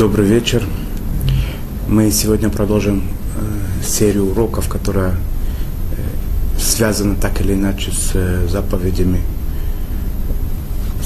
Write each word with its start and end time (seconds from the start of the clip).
Добрый 0.00 0.26
вечер. 0.26 0.62
Мы 1.86 2.10
сегодня 2.10 2.48
продолжим 2.48 3.02
э, 3.36 3.84
серию 3.84 4.30
уроков, 4.30 4.66
которая 4.66 5.10
э, 5.10 6.58
связана 6.58 7.16
так 7.16 7.38
или 7.42 7.52
иначе 7.52 7.90
с 7.92 8.12
э, 8.14 8.48
заповедями 8.48 9.20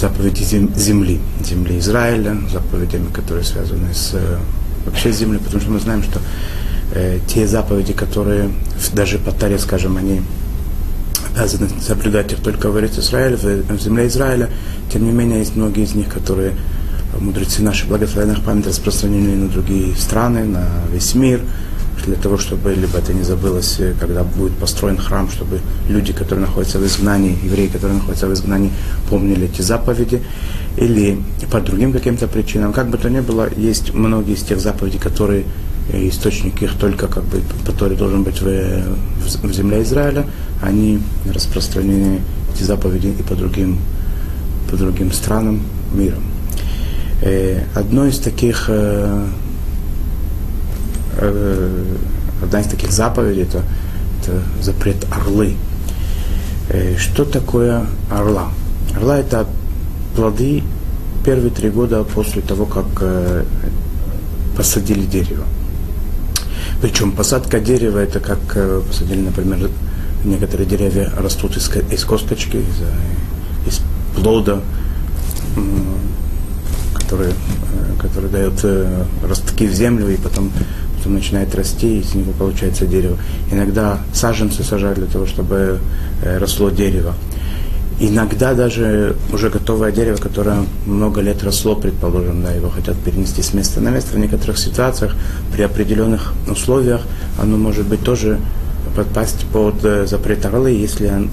заповеди 0.00 0.44
земли, 0.44 1.20
земли 1.44 1.80
Израиля, 1.80 2.36
заповедями, 2.52 3.08
которые 3.12 3.42
связаны 3.42 3.92
с 3.92 4.12
э, 4.14 4.38
вообще 4.86 5.10
землей, 5.10 5.40
потому 5.40 5.60
что 5.60 5.72
мы 5.72 5.80
знаем, 5.80 6.04
что 6.04 6.20
э, 6.92 7.18
те 7.26 7.48
заповеди, 7.48 7.94
которые 7.94 8.50
даже 8.92 9.18
по 9.18 9.32
Таре, 9.32 9.58
скажем, 9.58 9.96
они 9.96 10.22
обязаны 11.34 11.68
соблюдать. 11.84 12.30
Их 12.30 12.38
только 12.38 12.70
в 12.70 12.78
Израиле, 12.78 13.34
в, 13.34 13.42
в 13.42 13.80
земле 13.82 14.06
Израиля, 14.06 14.50
тем 14.92 15.04
не 15.04 15.10
менее 15.10 15.40
есть 15.40 15.56
многие 15.56 15.82
из 15.82 15.96
них, 15.96 16.08
которые 16.08 16.52
мудрецы 17.20 17.62
наши 17.62 17.86
благословенных 17.86 18.42
память 18.42 18.66
распространены 18.66 19.36
на 19.36 19.48
другие 19.48 19.94
страны, 19.96 20.44
на 20.44 20.66
весь 20.92 21.14
мир, 21.14 21.40
для 22.06 22.16
того, 22.16 22.36
чтобы 22.38 22.74
либо 22.74 22.98
это 22.98 23.12
не 23.12 23.22
забылось, 23.22 23.80
когда 23.98 24.24
будет 24.24 24.52
построен 24.56 24.98
храм, 24.98 25.30
чтобы 25.30 25.60
люди, 25.88 26.12
которые 26.12 26.46
находятся 26.46 26.78
в 26.78 26.86
изгнании, 26.86 27.38
евреи, 27.42 27.68
которые 27.68 27.98
находятся 27.98 28.26
в 28.26 28.32
изгнании, 28.32 28.70
помнили 29.08 29.46
эти 29.46 29.62
заповеди, 29.62 30.22
или 30.76 31.18
по 31.50 31.60
другим 31.60 31.92
каким-то 31.92 32.26
причинам. 32.26 32.72
Как 32.72 32.88
бы 32.88 32.98
то 32.98 33.08
ни 33.08 33.20
было, 33.20 33.48
есть 33.56 33.94
многие 33.94 34.34
из 34.34 34.42
тех 34.42 34.60
заповедей, 34.60 34.98
которые 34.98 35.44
э, 35.92 36.08
источник 36.08 36.62
их 36.62 36.74
только 36.74 37.06
как 37.06 37.24
бы, 37.24 37.40
который 37.64 37.96
должен 37.96 38.22
быть 38.22 38.40
в, 38.40 38.44
в, 38.44 39.48
в 39.48 39.52
земле 39.52 39.82
Израиля, 39.82 40.26
они 40.62 41.00
распространены, 41.32 42.20
эти 42.54 42.62
заповеди, 42.62 43.14
и 43.18 43.22
по 43.22 43.34
другим, 43.34 43.78
по 44.70 44.76
другим 44.76 45.12
странам 45.12 45.62
мира. 45.92 46.16
Э, 47.24 47.62
одно 47.74 48.04
из 48.04 48.18
таких, 48.18 48.66
э, 48.68 49.26
э, 51.16 51.96
одна 52.42 52.60
из 52.60 52.66
таких 52.66 52.92
заповедей 52.92 53.44
это, 53.44 53.62
это 54.20 54.42
запрет 54.60 55.06
орлы. 55.10 55.56
Что 56.98 57.24
такое 57.24 57.86
орла? 58.10 58.50
Орла 58.94 59.18
это 59.18 59.46
плоды 60.14 60.62
первые 61.24 61.50
три 61.50 61.70
года 61.70 62.04
после 62.04 62.42
того, 62.42 62.66
как 62.66 62.86
посадили 64.56 65.04
дерево. 65.04 65.44
Причем 66.80 67.12
посадка 67.12 67.60
дерева 67.60 67.98
это 67.98 68.20
как 68.20 68.40
посадили, 68.86 69.20
например, 69.20 69.70
некоторые 70.24 70.66
деревья 70.66 71.10
растут 71.18 71.56
из, 71.56 71.70
из 71.90 72.04
косточки, 72.04 72.56
из, 72.56 73.72
из 73.74 73.80
плода, 74.14 74.60
который, 77.14 77.32
э, 77.32 78.00
который 78.00 78.30
дает 78.30 78.52
э, 78.64 79.04
ростки 79.26 79.66
в 79.66 79.72
землю 79.72 80.08
и 80.10 80.16
потом, 80.16 80.50
потом 80.98 81.14
начинает 81.14 81.54
расти, 81.54 81.98
и 81.98 82.00
из 82.00 82.14
него 82.14 82.32
получается 82.32 82.86
дерево. 82.86 83.16
Иногда 83.50 83.98
саженцы 84.12 84.62
сажают 84.62 84.98
для 84.98 85.06
того, 85.06 85.26
чтобы 85.26 85.78
э, 86.22 86.38
росло 86.38 86.70
дерево. 86.70 87.14
Иногда 88.00 88.54
даже 88.54 89.14
уже 89.32 89.50
готовое 89.50 89.92
дерево, 89.92 90.16
которое 90.16 90.64
много 90.84 91.20
лет 91.20 91.44
росло, 91.44 91.76
предположим, 91.76 92.42
да, 92.42 92.50
его 92.50 92.68
хотят 92.68 92.96
перенести 92.96 93.40
с 93.40 93.54
места 93.54 93.80
на 93.80 93.90
место. 93.90 94.16
В 94.16 94.18
некоторых 94.18 94.58
ситуациях, 94.58 95.14
при 95.52 95.62
определенных 95.62 96.32
условиях, 96.50 97.02
оно 97.40 97.56
может 97.56 97.86
быть 97.86 98.02
тоже 98.02 98.40
подпасть 98.96 99.46
под 99.52 99.80
запрет 100.08 100.44
орлы, 100.44 100.70
если 100.70 101.28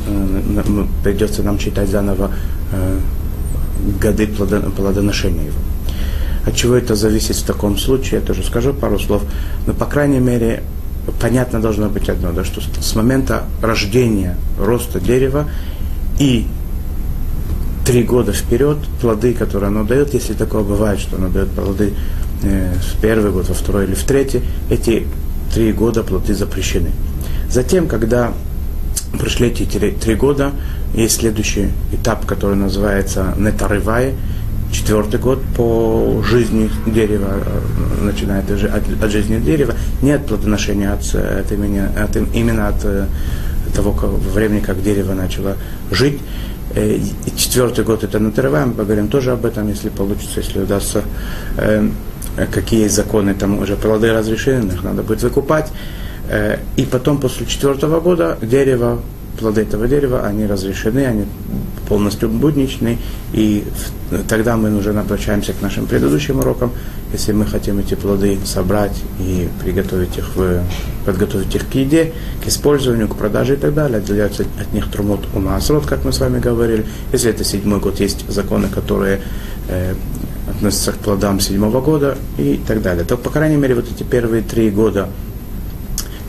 придется 1.04 1.42
нам 1.42 1.58
читать 1.58 1.90
заново 1.90 2.30
годы 4.00 4.28
плодоношения 4.28 5.46
его. 5.46 5.71
От 6.46 6.56
чего 6.56 6.76
это 6.76 6.96
зависит 6.96 7.36
в 7.36 7.44
таком 7.44 7.78
случае, 7.78 8.20
я 8.20 8.26
тоже 8.26 8.44
скажу 8.44 8.74
пару 8.74 9.00
слов. 9.00 9.24
Но, 9.68 9.74
по 9.74 9.86
крайней 9.86 10.20
мере, 10.20 10.64
понятно 11.20 11.62
должно 11.62 11.90
быть 11.90 12.10
одно, 12.10 12.32
да, 12.32 12.44
что 12.44 12.62
с 12.62 12.96
момента 12.96 13.44
рождения, 13.62 14.38
роста 14.60 15.00
дерева 15.00 15.48
и 16.20 16.48
три 17.86 18.04
года 18.04 18.32
вперед 18.32 18.78
плоды, 19.02 19.34
которые 19.34 19.70
оно 19.70 19.84
дает, 19.84 20.14
если 20.14 20.34
такое 20.34 20.64
бывает, 20.64 21.00
что 21.00 21.18
оно 21.18 21.30
дает 21.30 21.50
плоды 21.50 21.94
э, 22.44 22.74
в 22.76 23.02
первый 23.02 23.32
год, 23.32 23.50
во 23.50 23.56
второй 23.56 23.86
или 23.86 23.96
в 23.96 24.04
третий, 24.04 24.42
эти 24.70 25.08
три 25.54 25.74
года 25.74 26.04
плоды 26.04 26.34
запрещены. 26.34 26.92
Затем, 27.50 27.88
когда 27.88 28.34
прошли 29.20 29.50
эти 29.50 29.66
три 29.66 30.16
года, 30.16 30.52
есть 30.94 31.20
следующий 31.20 31.70
этап, 31.92 32.26
который 32.26 32.56
называется 32.56 33.34
нетарывай, 33.38 34.14
четвертый 34.72 35.20
год 35.20 35.40
по 35.56 36.24
жизни 36.26 36.70
дерева, 36.86 37.34
э, 37.46 38.04
начинает 38.04 38.50
от, 38.50 39.04
от 39.04 39.12
жизни 39.12 39.40
дерева, 39.40 39.74
не 40.02 40.12
от 40.12 40.26
плодоношения, 40.26 40.94
от, 40.94 41.04
от 41.14 41.52
имени, 41.52 41.80
от, 41.80 42.16
именно 42.34 42.68
от 42.70 42.84
э, 42.84 43.06
того 43.76 43.92
времени, 44.34 44.60
как 44.62 44.82
дерево 44.82 45.14
начало 45.14 45.58
жить. 45.92 46.20
Э, 46.76 46.96
и 46.96 47.38
четвертый 47.38 47.84
год 47.84 48.04
это 48.04 48.20
натырываем, 48.20 48.70
мы 48.70 48.74
поговорим 48.76 49.08
тоже 49.08 49.32
об 49.32 49.46
этом, 49.46 49.68
если 49.70 49.90
получится, 49.90 50.40
если 50.40 50.60
удастся, 50.60 51.04
какие 52.54 52.84
есть 52.84 52.96
законы, 52.96 53.34
там 53.34 53.60
уже 53.60 53.76
плоды 53.76 54.14
разрешены, 54.14 54.72
их 54.72 54.84
надо 54.84 55.04
будет 55.04 55.22
выкупать. 55.22 55.68
И 56.78 56.86
потом, 56.90 57.20
после 57.20 57.46
четвертого 57.46 58.00
года, 58.00 58.38
дерево 58.42 59.02
плоды 59.42 59.62
этого 59.62 59.88
дерева, 59.88 60.26
они 60.26 60.46
разрешены, 60.46 61.06
они 61.06 61.26
полностью 61.92 62.30
будничны, 62.30 62.98
и 63.34 63.66
тогда 64.30 64.56
мы 64.56 64.74
уже 64.78 64.98
обращаемся 64.98 65.52
к 65.52 65.62
нашим 65.62 65.88
предыдущим 65.88 66.40
урокам, 66.40 66.72
если 67.12 67.34
мы 67.34 67.46
хотим 67.46 67.80
эти 67.80 67.96
плоды 67.96 68.38
собрать 68.46 68.96
и 69.20 69.50
приготовить 69.62 70.18
их, 70.18 70.34
в, 70.38 70.64
подготовить 71.06 71.54
их 71.54 71.68
к 71.68 71.76
еде, 71.76 72.14
к 72.42 72.48
использованию, 72.48 73.10
к 73.10 73.18
продаже 73.18 73.56
и 73.56 73.58
так 73.58 73.74
далее, 73.74 73.98
отделяются 73.98 74.46
от 74.58 74.72
них 74.72 74.90
трумот 74.90 75.20
у 75.36 75.40
масрот, 75.40 75.86
как 75.86 76.06
мы 76.06 76.14
с 76.14 76.22
вами 76.22 76.40
говорили. 76.40 76.86
Если 77.12 77.30
это 77.30 77.44
седьмой 77.44 77.82
год, 77.82 78.00
есть 78.00 78.24
законы, 78.30 78.70
которые 78.70 79.20
э, 79.68 79.94
относятся 80.50 80.94
к 80.94 80.98
плодам 81.00 81.42
седьмого 81.42 81.82
года 81.82 82.18
и 82.38 82.58
так 82.66 82.82
далее. 82.82 83.04
То, 83.04 83.18
по 83.18 83.30
крайней 83.30 83.58
мере, 83.58 83.76
вот 83.76 83.92
эти 83.94 84.04
первые 84.04 84.44
три 84.44 84.70
года 84.70 85.10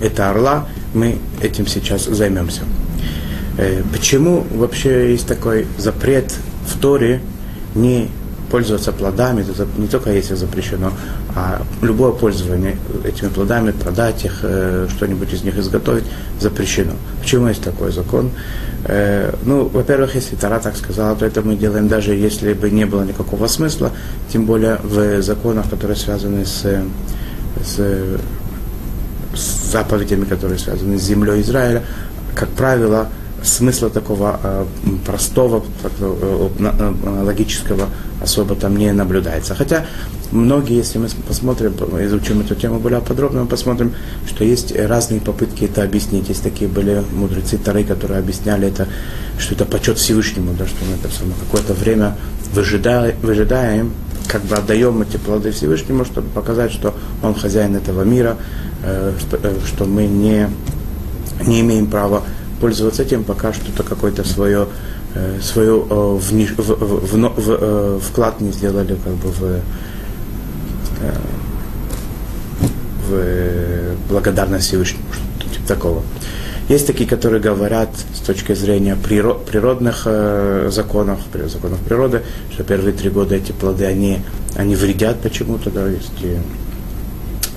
это 0.00 0.28
орла, 0.28 0.66
мы 0.92 1.18
этим 1.40 1.68
сейчас 1.68 2.06
займемся. 2.06 2.62
Э, 3.58 3.82
почему 3.92 4.46
вообще 4.50 5.12
есть 5.12 5.26
такой 5.26 5.66
запрет 5.78 6.34
в 6.66 6.78
Торе 6.78 7.20
не 7.74 8.08
пользоваться 8.50 8.92
плодами, 8.92 9.40
это 9.40 9.66
не 9.78 9.88
только 9.88 10.10
если 10.12 10.34
запрещено, 10.34 10.92
а 11.34 11.62
любое 11.80 12.12
пользование 12.12 12.76
этими 13.02 13.28
плодами, 13.28 13.70
продать 13.70 14.26
их, 14.26 14.40
э, 14.42 14.88
что-нибудь 14.94 15.32
из 15.32 15.42
них 15.42 15.56
изготовить, 15.56 16.04
запрещено. 16.38 16.92
Почему 17.20 17.48
есть 17.48 17.62
такой 17.62 17.92
закон? 17.92 18.30
Э, 18.84 19.34
ну, 19.46 19.69
во-первых, 19.69 20.14
если 20.16 20.36
Тара 20.36 20.60
так 20.60 20.76
сказала, 20.76 21.16
то 21.16 21.24
это 21.24 21.40
мы 21.40 21.56
делаем 21.56 21.88
даже 21.88 22.14
если 22.14 22.52
бы 22.52 22.70
не 22.70 22.84
было 22.84 23.04
никакого 23.04 23.46
смысла, 23.46 23.90
тем 24.30 24.44
более 24.44 24.76
в 24.82 25.22
законах, 25.22 25.70
которые 25.70 25.96
связаны 25.96 26.44
с, 26.44 26.62
с, 27.64 27.80
с 29.34 29.72
заповедями, 29.72 30.26
которые 30.26 30.58
связаны 30.58 30.98
с 30.98 31.02
землей 31.02 31.40
Израиля, 31.40 31.82
как 32.34 32.50
правило, 32.50 33.08
смысла 33.42 33.91
такого 33.91 34.38
э, 34.42 34.64
простого, 35.04 35.64
э, 35.82 36.48
э, 36.58 37.22
логического 37.25 37.88
особо 38.20 38.54
там 38.54 38.76
не 38.76 38.92
наблюдается. 38.92 39.54
Хотя 39.54 39.84
многие, 40.30 40.76
если 40.76 40.98
мы 40.98 41.08
посмотрим, 41.26 41.75
изучим 42.00 42.41
эту 42.41 42.54
тему 42.54 42.78
более 42.78 43.00
подробно, 43.00 43.42
мы 43.42 43.47
посмотрим, 43.48 43.94
что 44.26 44.44
есть 44.44 44.75
разные 44.75 45.20
попытки 45.20 45.64
это 45.64 45.82
объяснить. 45.82 46.28
Есть 46.28 46.43
такие 46.43 46.70
были 46.70 47.02
мудрецы 47.12 47.58
Тары, 47.58 47.84
которые 47.84 48.20
объясняли 48.20 48.69
это, 48.69 48.87
что 49.38 49.55
это 49.55 49.64
почет 49.64 49.99
Всевышнему, 49.99 50.55
да, 50.58 50.66
что 50.66 50.84
мы 50.84 50.94
это 50.94 51.12
самое 51.14 51.37
какое-то 51.40 51.75
время 51.75 52.16
выжидаем, 52.52 53.16
выжидаем, 53.22 53.93
как 54.28 54.43
бы 54.43 54.55
отдаем 54.55 55.02
эти 55.02 55.16
плоды 55.16 55.50
Всевышнему, 55.50 56.05
чтобы 56.05 56.28
показать, 56.28 56.72
что 56.72 56.94
Он 57.22 57.34
хозяин 57.34 57.75
этого 57.76 58.02
мира, 58.02 58.37
что, 59.66 59.84
мы 59.84 60.06
не, 60.06 60.49
не 61.46 61.61
имеем 61.61 61.87
права 61.87 62.22
пользоваться 62.62 63.03
этим, 63.03 63.25
пока 63.25 63.53
что-то 63.53 63.82
какое-то 63.82 64.23
свое, 64.23 64.69
э, 65.17 65.41
свое 65.43 65.73
э, 65.73 65.94
в, 65.94 66.20
в, 66.20 66.59
в, 66.59 67.17
в, 67.17 67.50
э, 67.50 67.99
вклад 68.00 68.41
не 68.41 68.53
сделали 68.53 68.97
как 69.05 69.14
бы 69.14 69.29
в, 69.31 69.61
в 73.09 73.97
благодарность 74.09 74.69
Всевышнему, 74.69 75.05
что-то 75.12 75.55
типа 75.55 75.67
такого. 75.67 76.03
Есть 76.69 76.87
такие, 76.87 77.11
которые 77.11 77.41
говорят 77.41 77.88
с 78.14 78.20
точки 78.20 78.55
зрения 78.55 78.94
природ, 78.94 79.44
природных 79.44 80.03
э, 80.05 80.69
законов, 80.70 81.19
законов 81.47 81.81
природы, 81.81 82.23
что 82.53 82.62
первые 82.62 82.93
три 82.93 83.11
года 83.11 83.35
эти 83.35 83.50
плоды, 83.50 83.87
они, 83.87 84.20
они 84.55 84.76
вредят 84.76 85.20
почему-то, 85.20 85.69
да, 85.70 85.88
есть 85.88 86.12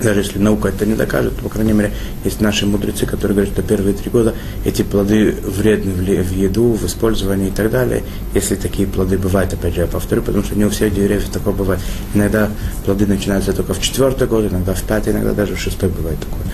даже 0.00 0.20
если 0.20 0.38
наука 0.38 0.68
это 0.68 0.84
не 0.84 0.94
докажет, 0.94 1.34
по 1.36 1.48
крайней 1.48 1.72
мере, 1.72 1.92
есть 2.24 2.40
наши 2.40 2.66
мудрецы, 2.66 3.06
которые 3.06 3.34
говорят, 3.34 3.54
что 3.54 3.62
первые 3.62 3.94
три 3.94 4.10
года 4.10 4.34
эти 4.64 4.82
плоды 4.82 5.34
вредны 5.42 5.92
в 6.22 6.32
еду, 6.32 6.72
в 6.72 6.84
использовании 6.84 7.48
и 7.48 7.50
так 7.50 7.70
далее. 7.70 8.02
Если 8.34 8.56
такие 8.56 8.86
плоды 8.86 9.16
бывают, 9.18 9.52
опять 9.54 9.74
же, 9.74 9.82
я 9.82 9.86
повторю, 9.86 10.22
потому 10.22 10.44
что 10.44 10.54
не 10.54 10.64
у 10.64 10.70
всех 10.70 10.94
деревьев 10.94 11.28
такое 11.30 11.54
бывает. 11.54 11.80
Иногда 12.14 12.50
плоды 12.84 13.06
начинаются 13.06 13.52
только 13.52 13.74
в 13.74 13.80
четвертый 13.80 14.26
год, 14.26 14.50
иногда 14.50 14.74
в 14.74 14.82
пятый, 14.82 15.12
иногда 15.12 15.32
даже 15.32 15.54
в 15.54 15.60
шестой 15.60 15.88
бывает 15.88 16.18
такое. 16.20 16.52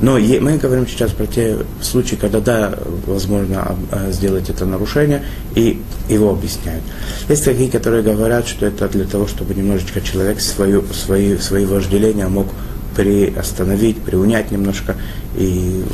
Но 0.00 0.18
мы 0.18 0.58
говорим 0.58 0.86
сейчас 0.86 1.12
про 1.12 1.26
те 1.26 1.56
случаи, 1.80 2.16
когда 2.16 2.40
да, 2.40 2.74
возможно 3.06 3.76
а, 3.90 4.10
сделать 4.10 4.50
это 4.50 4.66
нарушение, 4.66 5.22
и 5.54 5.80
его 6.08 6.30
объясняют. 6.30 6.82
Есть 7.28 7.44
такие, 7.44 7.70
которые 7.70 8.02
говорят, 8.02 8.46
что 8.48 8.66
это 8.66 8.88
для 8.88 9.04
того, 9.04 9.26
чтобы 9.28 9.54
немножечко 9.54 10.00
человек 10.00 10.40
свою, 10.40 10.84
свои, 10.92 11.38
свои 11.38 11.64
вожделения 11.64 12.26
мог 12.28 12.48
приостановить, 12.96 14.00
приунять 14.02 14.50
немножко 14.50 14.96
и 15.36 15.84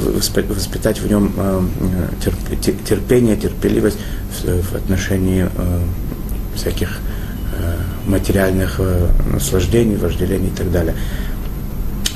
воспитать 0.49 1.01
в 1.01 1.09
нем 1.09 1.33
а, 1.37 1.65
терпение, 2.63 3.37
терпеливость 3.37 3.99
в 4.45 4.75
отношении 4.75 5.45
а, 5.45 5.81
всяких 6.55 6.99
материальных 8.07 8.81
наслаждений, 9.33 9.97
вожделений 9.97 10.49
и 10.49 10.57
так 10.57 10.71
далее. 10.73 10.95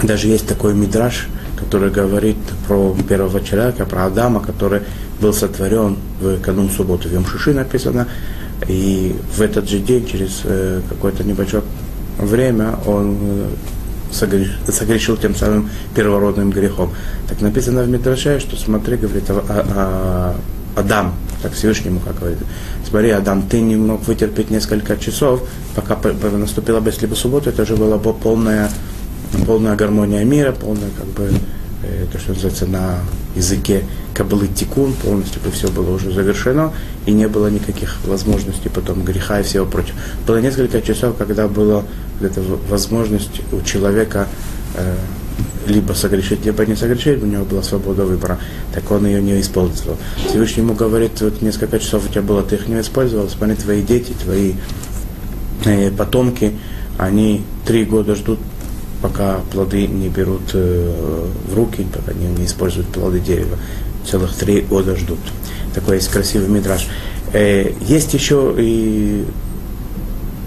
Даже 0.02 0.28
есть 0.28 0.46
такой 0.46 0.75
мидраж, 0.75 1.28
который 1.56 1.90
говорит 1.90 2.36
про 2.66 2.96
первого 3.08 3.42
человека, 3.42 3.84
про 3.84 4.06
Адама, 4.06 4.40
который 4.40 4.81
был 5.20 5.32
сотворен 5.32 5.96
в 6.20 6.40
канун 6.40 6.70
субботы. 6.70 7.08
В 7.08 7.12
Йом-Шиши 7.12 7.52
написано, 7.52 8.08
и 8.69 9.14
в 9.36 9.40
этот 9.40 9.69
же 9.69 9.78
день, 9.78 10.06
через 10.06 10.40
э, 10.44 10.81
какое-то 10.88 11.25
небольшое 11.25 11.62
время, 12.19 12.78
он 12.86 13.16
э, 13.20 13.46
согрешил 14.14 15.16
тем 15.16 15.34
самым 15.34 15.70
первородным 15.94 16.50
грехом. 16.50 16.93
Так 17.28 17.40
написано 17.40 17.82
в 17.82 17.88
Мидраше, 17.88 18.40
что 18.40 18.56
смотри, 18.56 18.96
говорит, 18.96 19.25
а, 19.28 19.44
а, 19.49 20.37
Адам, 20.76 21.14
так 21.43 21.52
Всевышнему, 21.52 22.00
как 22.00 22.19
говорит, 22.19 22.38
смотри, 22.88 23.11
Адам, 23.11 23.43
ты 23.43 23.61
не 23.61 23.76
мог 23.76 24.06
вытерпеть 24.06 24.50
несколько 24.50 24.96
часов, 24.96 25.43
пока 25.75 25.96
наступила 26.31 26.81
бы 26.81 26.93
либо 27.00 27.14
суббота, 27.14 27.50
это 27.50 27.62
уже 27.62 27.76
была 27.76 27.99
полная 27.99 28.70
полная 29.46 29.76
гармония 29.76 30.25
мира, 30.25 30.52
полная, 30.52 30.90
как 30.96 31.06
бы, 31.06 31.31
то, 32.12 32.19
что 32.19 32.31
называется 32.31 32.66
на 32.66 33.00
языке 33.34 33.84
кабалы 34.14 34.48
тикун, 34.48 34.92
полностью 34.92 35.42
бы 35.42 35.50
все 35.50 35.69
было 35.69 35.94
уже 35.94 36.12
завершено, 36.12 36.72
и 37.06 37.12
не 37.12 37.28
было 37.28 37.48
никаких 37.48 37.96
возможностей 38.04 38.69
потом 38.69 39.04
греха 39.04 39.40
и 39.40 39.42
всего 39.42 39.66
прочего. 39.66 39.98
Было 40.26 40.38
несколько 40.38 40.81
часов, 40.81 41.16
когда 41.16 41.48
была 41.48 41.82
эта 42.20 42.40
возможность 42.69 43.40
у 43.52 43.60
человека 43.62 44.28
э, 44.75 44.94
либо 45.66 45.92
согрешить, 45.94 46.44
либо 46.44 46.64
не 46.66 46.76
согрешить, 46.76 47.22
у 47.22 47.26
него 47.26 47.44
была 47.44 47.62
свобода 47.62 48.04
выбора, 48.04 48.38
так 48.72 48.90
он 48.90 49.06
ее 49.06 49.20
не 49.20 49.40
использовал. 49.40 49.96
Всевышний 50.28 50.62
ему 50.62 50.75
говорит, 50.75 51.20
вот 51.20 51.42
несколько 51.42 51.78
часов 51.78 52.04
у 52.06 52.08
тебя 52.08 52.22
было, 52.22 52.42
ты 52.42 52.56
их 52.56 52.69
не 52.69 52.81
использовал, 52.81 53.28
смотри, 53.28 53.56
твои 53.56 53.82
дети, 53.82 54.12
твои 54.12 54.54
э, 55.64 55.90
потомки, 55.90 56.52
они 56.98 57.44
три 57.66 57.84
года 57.84 58.14
ждут 58.14 58.38
пока 59.04 59.40
плоды 59.52 59.86
не 59.86 60.08
берут 60.08 60.54
э, 60.54 61.26
в 61.50 61.54
руки, 61.54 61.86
пока 61.92 62.14
не, 62.14 62.26
не 62.26 62.46
используют 62.46 62.88
плоды 62.88 63.20
дерева. 63.20 63.58
Целых 64.10 64.34
три 64.34 64.62
года 64.62 64.96
ждут. 64.96 65.18
Такой 65.74 65.96
есть 65.96 66.08
красивый 66.08 66.48
мидраж. 66.48 66.88
Э, 67.34 67.70
есть 67.82 68.14
еще 68.14 68.54
и, 68.56 69.26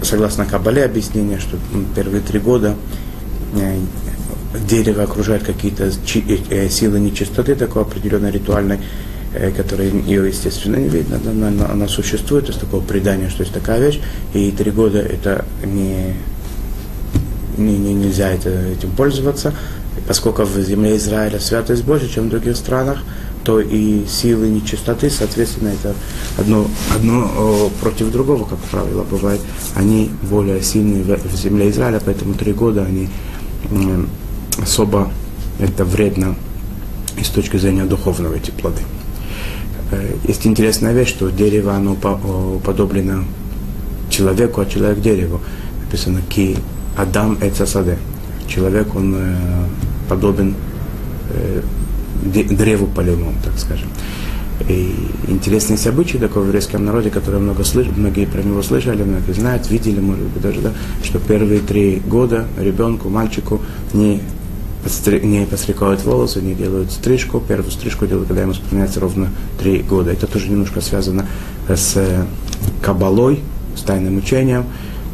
согласно 0.02 0.44
Кабале, 0.44 0.84
объяснение, 0.84 1.38
что 1.38 1.56
первые 1.94 2.20
три 2.20 2.40
года 2.40 2.74
э, 3.54 3.78
дерево 4.68 5.04
окружает 5.04 5.44
какие-то 5.44 5.92
силы 6.68 6.98
нечистоты, 6.98 7.54
такой 7.54 7.82
определенной 7.82 8.32
ритуальной, 8.32 8.80
которая 9.56 9.88
ее, 9.88 10.26
естественно, 10.26 10.74
не 10.74 10.88
видно, 10.88 11.20
она, 11.24 11.68
она 11.70 11.86
существует, 11.86 12.46
то 12.46 12.50
есть 12.50 12.60
такого 12.60 12.82
предания, 12.82 13.28
что 13.28 13.42
есть 13.42 13.54
такая 13.54 13.78
вещь, 13.78 14.00
и 14.34 14.50
три 14.50 14.72
года 14.72 14.98
это 14.98 15.44
не 15.62 16.16
не, 17.58 17.76
не, 17.76 17.94
нельзя 17.94 18.30
это, 18.30 18.50
этим 18.50 18.90
пользоваться. 18.90 19.54
Поскольку 20.06 20.44
в 20.44 20.56
земле 20.60 20.96
Израиля 20.96 21.40
святость 21.40 21.84
больше, 21.84 22.12
чем 22.12 22.26
в 22.26 22.30
других 22.30 22.56
странах, 22.56 22.98
то 23.44 23.60
и 23.60 24.04
силы 24.06 24.48
нечистоты, 24.48 25.10
соответственно, 25.10 25.68
это 25.68 25.94
одно, 26.36 26.66
одно 26.94 27.70
против 27.80 28.10
другого, 28.12 28.44
как 28.44 28.58
правило, 28.70 29.04
бывает. 29.04 29.40
Они 29.74 30.10
более 30.22 30.62
сильные 30.62 31.02
в, 31.02 31.36
земле 31.36 31.70
Израиля, 31.70 32.00
поэтому 32.04 32.34
три 32.34 32.52
года 32.52 32.84
они 32.84 33.08
особо 34.60 35.10
это 35.58 35.84
вредно 35.84 36.36
и 37.18 37.24
с 37.24 37.28
точки 37.28 37.56
зрения 37.56 37.84
духовного 37.84 38.34
эти 38.34 38.50
плоды. 38.50 38.82
Э, 39.90 40.14
есть 40.24 40.46
интересная 40.46 40.92
вещь, 40.92 41.08
что 41.08 41.30
дерево, 41.30 41.74
оно 41.74 41.94
подоблено 41.94 43.24
человеку, 44.10 44.60
а 44.60 44.66
человек 44.66 45.00
дереву. 45.00 45.40
Написано 45.84 46.20
ки 46.28 46.56
Адам 46.98 47.38
Эцасаде. 47.40 47.96
Человек, 48.48 48.94
он 48.96 49.14
э, 49.16 49.36
подобен 50.08 50.54
э, 51.30 51.62
древу 52.24 52.86
полевому, 52.86 53.34
так 53.44 53.56
скажем. 53.56 53.88
И 54.68 54.92
интересные 55.28 55.78
события 55.78 56.18
такое 56.18 56.42
в 56.42 56.46
еврейском 56.46 56.84
народе, 56.84 57.10
которые 57.10 57.40
много 57.40 57.62
слыш... 57.62 57.86
многие 57.96 58.26
про 58.26 58.42
него 58.42 58.62
слышали, 58.62 59.04
многие 59.04 59.32
знают, 59.32 59.70
видели, 59.70 60.00
может 60.00 60.24
быть, 60.24 60.42
даже, 60.42 60.60
да, 60.60 60.72
что 61.04 61.20
первые 61.20 61.60
три 61.60 62.02
года 62.04 62.48
ребенку, 62.58 63.08
мальчику 63.08 63.60
не, 63.92 64.20
не 65.22 65.46
постригают 65.46 66.02
волосы, 66.04 66.40
не 66.40 66.54
делают 66.54 66.90
стрижку. 66.90 67.40
Первую 67.40 67.70
стрижку 67.70 68.08
делают, 68.08 68.26
когда 68.26 68.42
ему 68.42 68.52
исполняется 68.52 68.98
ровно 68.98 69.28
три 69.60 69.78
года. 69.82 70.10
Это 70.10 70.26
тоже 70.26 70.48
немножко 70.48 70.80
связано 70.80 71.26
с 71.68 71.92
э, 71.96 72.24
кабалой, 72.82 73.38
с 73.76 73.82
тайным 73.82 74.16
учением. 74.16 74.64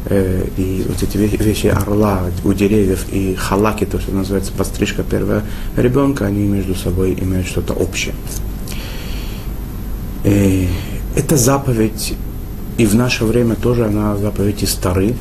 Э, 0.07 0.45
и 0.57 0.85
вот 0.87 1.01
эти 1.01 1.17
вещи 1.17 1.67
орла 1.67 2.23
у 2.43 2.53
деревьев 2.53 3.05
и 3.11 3.35
халаки, 3.35 3.85
то, 3.85 3.99
что 3.99 4.11
называется 4.11 4.51
подстрижка 4.51 5.03
первого 5.03 5.41
ребенка, 5.75 6.25
они 6.25 6.47
между 6.47 6.75
собой 6.75 7.17
имеют 7.19 7.47
что-то 7.47 7.73
общее. 7.73 8.13
И 10.23 10.67
э, 11.15 11.19
эта 11.19 11.37
заповедь 11.37 12.15
и 12.77 12.85
в 12.85 12.93
наше 12.93 13.23
время 13.23 13.55
тоже 13.55 13.85
она 13.85 14.17
заповедь 14.17 14.63
из 14.63 14.73
Тары. 14.73 15.15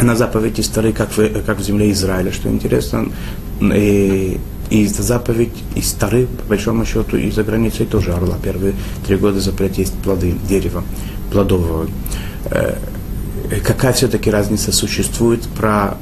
Она 0.00 0.14
заповедь 0.14 0.60
из 0.60 0.68
Тары, 0.68 0.92
как 0.92 1.10
в, 1.16 1.42
как 1.44 1.58
в 1.58 1.62
земле 1.62 1.90
Израиля, 1.90 2.32
что 2.32 2.48
интересно. 2.48 3.08
И, 3.60 4.38
и 4.70 4.86
заповедь 4.86 5.54
из 5.74 5.90
Тары, 5.92 6.26
по 6.26 6.50
большому 6.50 6.84
счету, 6.84 7.16
и 7.16 7.30
за 7.32 7.42
границей 7.42 7.84
тоже 7.84 8.12
орла. 8.12 8.36
Первые 8.42 8.74
три 9.06 9.16
года 9.16 9.40
запрет 9.40 9.76
есть 9.76 9.94
плоды 9.94 10.34
дерева 10.48 10.84
плодового 11.32 11.88
э, 12.50 12.76
какая 13.64 13.92
все-таки 13.92 14.30
разница 14.30 14.72
существует 14.72 15.42
про 15.56 15.96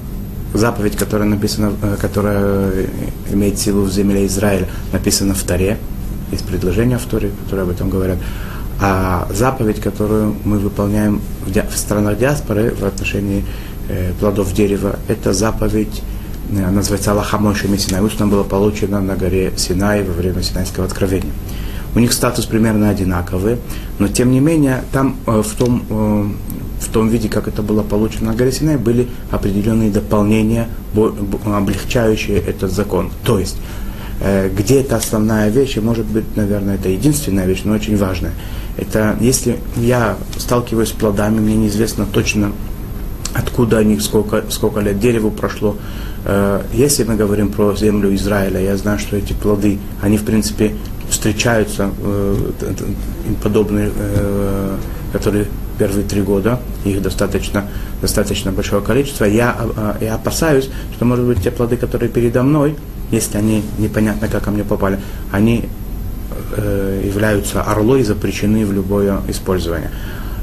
заповедь, 0.55 0.97
которая 0.97 1.29
написана, 1.29 1.73
э, 1.83 1.97
которая 2.00 2.87
имеет 3.33 3.59
силу 3.59 3.83
в 3.83 3.93
земле 3.93 4.26
Израиля, 4.26 4.69
написана 4.93 5.35
в 5.35 5.43
Таре, 5.43 5.79
есть 6.33 6.45
предложения 6.45 6.99
в 6.99 7.05
Торе, 7.05 7.31
которые 7.45 7.65
об 7.65 7.71
этом 7.71 7.91
говорят, 7.91 8.19
а 8.81 9.26
заповедь, 9.31 9.81
которую 9.81 10.37
мы 10.45 10.59
выполняем 10.59 11.21
в, 11.47 11.53
ди- 11.53 11.62
в 11.62 11.76
странах 11.76 12.19
диаспоры 12.19 12.75
в 12.75 12.85
отношении 12.85 13.45
э, 13.88 14.12
плодов 14.19 14.53
дерева, 14.53 14.99
это 15.09 15.33
заповедь, 15.33 16.03
э, 16.50 16.71
называется 16.71 17.12
Аллаха 17.12 17.38
Мойши 17.38 17.69
Синай, 17.79 18.03
устно 18.03 18.26
было 18.26 18.43
получено 18.43 19.00
на 19.00 19.15
горе 19.17 19.53
Синай 19.57 20.03
во 20.03 20.12
время 20.12 20.43
Синайского 20.43 20.87
откровения. 20.87 21.33
У 21.95 21.99
них 21.99 22.12
статус 22.12 22.45
примерно 22.45 22.91
одинаковый, 22.91 23.57
но 23.99 24.09
тем 24.09 24.31
не 24.31 24.41
менее 24.41 24.85
там 24.93 25.17
э, 25.26 25.43
в 25.43 25.55
том 25.55 25.83
э, 25.88 26.29
в 26.80 26.88
том 26.88 27.09
виде, 27.09 27.28
как 27.28 27.49
это 27.49 27.62
было 27.62 27.83
получено 27.83 28.33
на 28.33 28.37
горе 28.37 28.52
Синай, 28.52 28.76
были 28.76 29.09
определенные 29.30 29.90
дополнения, 29.90 30.68
облегчающие 31.45 32.38
этот 32.38 32.71
закон. 32.71 33.11
То 33.25 33.38
есть, 33.38 33.56
э, 34.21 34.50
где 34.50 34.80
это 34.80 34.97
основная 34.97 35.49
вещь, 35.49 35.76
и 35.76 35.80
может 35.80 36.06
быть, 36.06 36.25
наверное, 36.37 36.75
это 36.76 36.88
единственная 36.88 37.47
вещь, 37.47 37.62
но 37.64 37.75
очень 37.75 37.97
важная. 37.97 38.33
Это 38.76 39.16
если 39.21 39.59
я 39.76 40.16
сталкиваюсь 40.37 40.90
с 40.90 40.92
плодами, 40.92 41.40
мне 41.40 41.56
неизвестно 41.56 42.06
точно, 42.06 42.52
откуда 43.33 43.78
они, 43.78 43.99
сколько, 44.00 44.45
сколько 44.50 44.80
лет 44.80 45.00
дереву 45.00 45.30
прошло. 45.30 45.76
Э, 46.25 46.62
если 46.75 47.04
мы 47.04 47.16
говорим 47.16 47.50
про 47.50 47.75
землю 47.75 48.14
Израиля, 48.14 48.61
я 48.61 48.76
знаю, 48.76 48.99
что 48.99 49.16
эти 49.16 49.33
плоды, 49.33 49.78
они, 50.02 50.18
в 50.18 50.25
принципе, 50.25 50.75
встречаются, 51.09 51.90
э, 52.02 52.52
подобные, 53.42 53.90
которые 55.12 55.47
первые 55.78 56.06
три 56.06 56.23
года, 56.23 56.61
их 56.85 57.02
достаточно, 57.02 57.66
достаточно 58.00 58.52
большое 58.52 58.83
количество, 58.83 59.25
я, 59.25 59.54
а, 59.59 59.97
я 60.00 60.14
опасаюсь, 60.14 60.68
что, 60.95 61.04
может 61.04 61.25
быть, 61.25 61.42
те 61.42 61.50
плоды, 61.50 61.76
которые 61.76 62.09
передо 62.09 62.42
мной, 62.42 62.76
если 63.11 63.38
они 63.38 63.62
непонятно, 63.78 64.28
как 64.28 64.45
ко 64.45 64.50
мне 64.50 64.64
попали, 64.64 64.99
они 65.30 65.68
э, 66.56 67.02
являются 67.04 67.62
орлой 67.62 68.00
и 68.00 68.04
запрещены 68.04 68.66
в 68.66 68.73
любое 68.73 69.21
использование. 69.28 69.90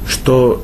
Что 0.06 0.62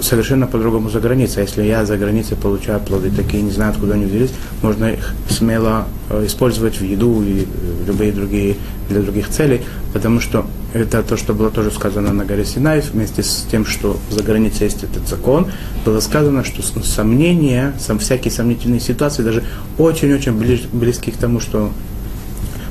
совершенно 0.00 0.46
по-другому 0.46 0.90
за 0.90 1.00
границей. 1.00 1.42
Если 1.42 1.62
я 1.62 1.84
за 1.84 1.96
границей 1.96 2.36
получаю 2.36 2.80
плоды, 2.80 3.10
такие 3.10 3.42
не 3.42 3.50
знаю, 3.50 3.72
откуда 3.72 3.94
они 3.94 4.06
взялись, 4.06 4.30
можно 4.62 4.86
их 4.86 5.14
смело 5.28 5.86
э, 6.10 6.26
использовать 6.26 6.80
в 6.80 6.84
еду 6.84 7.22
и 7.22 7.44
в 7.44 7.86
любые 7.86 8.12
другие, 8.12 8.56
для 8.88 9.02
других 9.02 9.28
целей, 9.28 9.60
потому 9.92 10.20
что 10.20 10.46
это 10.72 11.02
то, 11.02 11.16
что 11.16 11.34
было 11.34 11.50
тоже 11.50 11.70
сказано 11.70 12.12
на 12.12 12.24
горе 12.24 12.44
Синай, 12.44 12.80
вместе 12.80 13.22
с 13.22 13.46
тем, 13.50 13.64
что 13.64 13.98
за 14.10 14.22
границей 14.22 14.64
есть 14.64 14.82
этот 14.82 15.06
закон, 15.06 15.46
было 15.84 16.00
сказано, 16.00 16.44
что 16.44 16.62
сомнения, 16.82 17.74
сам, 17.78 17.98
всякие 17.98 18.32
сомнительные 18.32 18.80
ситуации, 18.80 19.22
даже 19.22 19.44
очень-очень 19.78 20.32
близки 20.72 21.10
к 21.10 21.16
тому, 21.16 21.40
что 21.40 21.70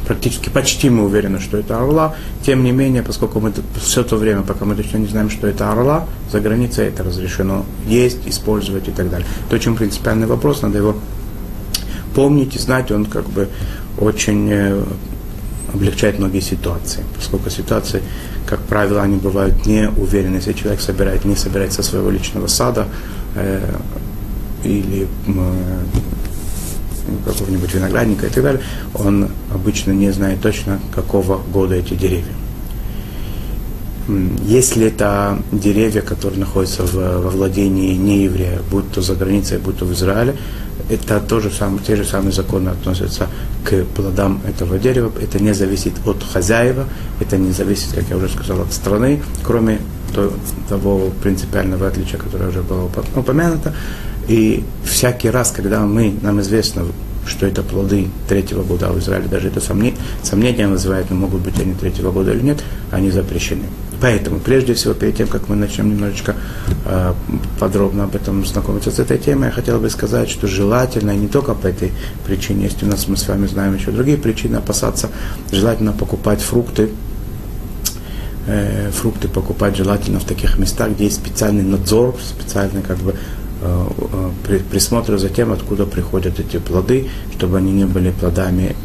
практически 0.07 0.49
почти 0.49 0.89
мы 0.89 1.03
уверены, 1.03 1.39
что 1.39 1.57
это 1.57 1.77
орла. 1.77 2.15
Тем 2.45 2.63
не 2.63 2.71
менее, 2.71 3.03
поскольку 3.03 3.41
мы 3.41 3.53
все 3.75 4.03
то 4.03 4.15
время, 4.15 4.41
пока 4.41 4.63
мы 4.63 4.75
точно 4.75 4.97
не 4.97 5.07
знаем, 5.07 5.29
что 5.29 5.47
это 5.47 5.69
орла, 5.69 6.05
за 6.31 6.39
границей 6.39 6.87
это 6.87 7.03
разрешено 7.03 7.65
есть, 7.85 8.25
использовать 8.25 8.87
и 8.87 8.91
так 8.91 9.09
далее. 9.09 9.27
Это 9.47 9.57
очень 9.57 9.75
принципиальный 9.75 10.25
вопрос, 10.25 10.61
надо 10.61 10.77
его 10.77 10.95
помнить 12.15 12.55
и 12.55 12.59
знать, 12.59 12.89
он 12.91 13.05
как 13.05 13.29
бы 13.29 13.49
очень 13.99 14.49
э, 14.49 14.83
облегчает 15.73 16.19
многие 16.19 16.39
ситуации, 16.39 17.03
поскольку 17.15 17.49
ситуации, 17.49 18.01
как 18.45 18.61
правило, 18.61 19.01
они 19.01 19.17
бывают 19.17 19.65
не 19.65 19.89
уверены, 19.89 20.37
если 20.37 20.53
человек 20.53 20.79
собирает, 20.79 21.25
не 21.25 21.35
собирает 21.35 21.73
со 21.73 21.83
своего 21.83 22.09
личного 22.09 22.47
сада 22.47 22.87
э, 23.35 23.59
или 24.63 25.07
э, 25.27 26.06
какого-нибудь 27.25 27.73
виноградника 27.73 28.27
и 28.27 28.29
так 28.29 28.43
далее, 28.43 28.61
он 28.93 29.29
обычно 29.53 29.91
не 29.91 30.11
знает 30.11 30.41
точно, 30.41 30.79
какого 30.93 31.37
года 31.51 31.75
эти 31.75 31.93
деревья. 31.93 32.33
Если 34.45 34.87
это 34.87 35.37
деревья, 35.51 36.01
которые 36.01 36.39
находятся 36.39 36.83
в, 36.83 36.93
во 36.93 37.29
владении 37.29 37.93
нееврея, 37.95 38.61
будь 38.71 38.89
то 38.91 39.01
за 39.01 39.15
границей, 39.15 39.57
будь 39.57 39.79
то 39.79 39.85
в 39.85 39.91
Израиле, 39.91 40.35
это 40.89 41.19
то 41.19 41.41
же 41.41 41.51
самое, 41.51 41.83
те 41.85 41.97
же 41.97 42.05
самые 42.05 42.31
законы 42.31 42.69
относятся 42.69 43.27
к 43.65 43.83
плодам 43.95 44.41
этого 44.47 44.79
дерева. 44.79 45.11
Это 45.21 45.43
не 45.43 45.53
зависит 45.53 45.93
от 46.05 46.23
хозяева, 46.23 46.85
это 47.19 47.37
не 47.37 47.51
зависит, 47.51 47.93
как 47.93 48.05
я 48.09 48.15
уже 48.15 48.29
сказал, 48.29 48.61
от 48.61 48.71
страны, 48.71 49.21
кроме 49.43 49.79
того 50.69 51.09
принципиального 51.21 51.87
отличия, 51.87 52.17
которое 52.17 52.49
уже 52.49 52.61
было 52.61 52.89
упомянуто. 53.15 53.73
И 54.27 54.63
всякий 54.83 55.29
раз, 55.29 55.51
когда 55.51 55.81
мы, 55.81 56.13
нам 56.21 56.41
известно, 56.41 56.85
что 57.25 57.45
это 57.45 57.61
плоды 57.61 58.07
третьего 58.27 58.63
года, 58.63 58.87
а 58.87 58.91
в 58.91 58.99
Израиле 58.99 59.27
даже 59.27 59.47
это 59.47 59.59
сомнение, 59.59 59.99
сомнения 60.23 60.67
вызывает, 60.67 61.09
но 61.09 61.15
могут 61.15 61.41
быть 61.41 61.59
они 61.59 61.73
третьего 61.73 62.11
года 62.11 62.31
или 62.31 62.41
нет, 62.41 62.63
они 62.91 63.11
запрещены. 63.11 63.65
Поэтому, 63.99 64.39
прежде 64.39 64.73
всего, 64.75 64.93
перед 64.93 65.17
тем, 65.17 65.27
как 65.27 65.49
мы 65.49 65.55
начнем 65.55 65.89
немножечко 65.89 66.35
э, 66.85 67.13
подробно 67.59 68.03
об 68.03 68.15
этом 68.15 68.45
знакомиться 68.45 68.91
с 68.91 68.99
этой 68.99 69.17
темой, 69.17 69.47
я 69.47 69.51
хотел 69.51 69.79
бы 69.79 69.89
сказать, 69.89 70.29
что 70.29 70.47
желательно, 70.47 71.15
не 71.15 71.27
только 71.27 71.55
по 71.55 71.67
этой 71.67 71.91
причине, 72.25 72.65
есть 72.65 72.83
у 72.83 72.85
нас, 72.85 73.07
мы 73.07 73.17
с 73.17 73.27
вами 73.27 73.47
знаем 73.47 73.75
еще 73.75 73.91
другие 73.91 74.17
причины 74.17 74.57
опасаться, 74.57 75.09
желательно 75.51 75.93
покупать 75.93 76.41
фрукты, 76.41 76.91
э, 78.45 78.91
фрукты 78.91 79.27
покупать 79.29 79.75
желательно 79.75 80.19
в 80.19 80.25
таких 80.25 80.59
местах, 80.59 80.91
где 80.91 81.05
есть 81.05 81.17
специальный 81.17 81.63
надзор, 81.63 82.15
специальный 82.21 82.83
как 82.83 82.97
бы 82.97 83.15
Э, 83.59 83.87
э, 84.49 84.59
присмотра 84.71 85.17
за 85.17 85.29
тем, 85.29 85.51
откуда 85.51 85.85
приходят 85.85 86.39
эти 86.39 86.57
плоды, 86.57 87.09
чтобы 87.35 87.57
они 87.57 87.71
не 87.71 87.85
были 87.85 88.11
плодами 88.11 88.75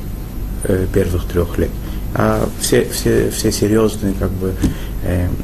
э, 0.64 0.86
первых 0.92 1.24
трех 1.26 1.58
лет. 1.58 1.70
А 2.14 2.48
все, 2.60 2.86
все, 2.86 3.30
все 3.30 3.52
серьезные 3.52 4.14
как 4.14 4.30
бы, 4.30 4.54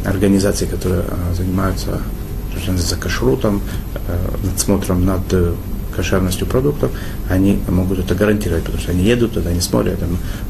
организации, 0.05 0.67
которые 0.67 1.03
занимаются 1.35 2.03
за 2.77 2.97
кашрутом, 2.97 3.63
надсмотром 4.45 5.07
над 5.07 5.23
кошерностью 5.99 6.47
продуктов, 6.47 6.93
они 7.29 7.59
могут 7.69 7.99
это 7.99 8.15
гарантировать, 8.15 8.63
потому 8.63 8.81
что 8.81 8.93
они 8.93 9.03
едут 9.03 9.33
туда, 9.33 9.51
они 9.51 9.61
смотрят, 9.61 9.99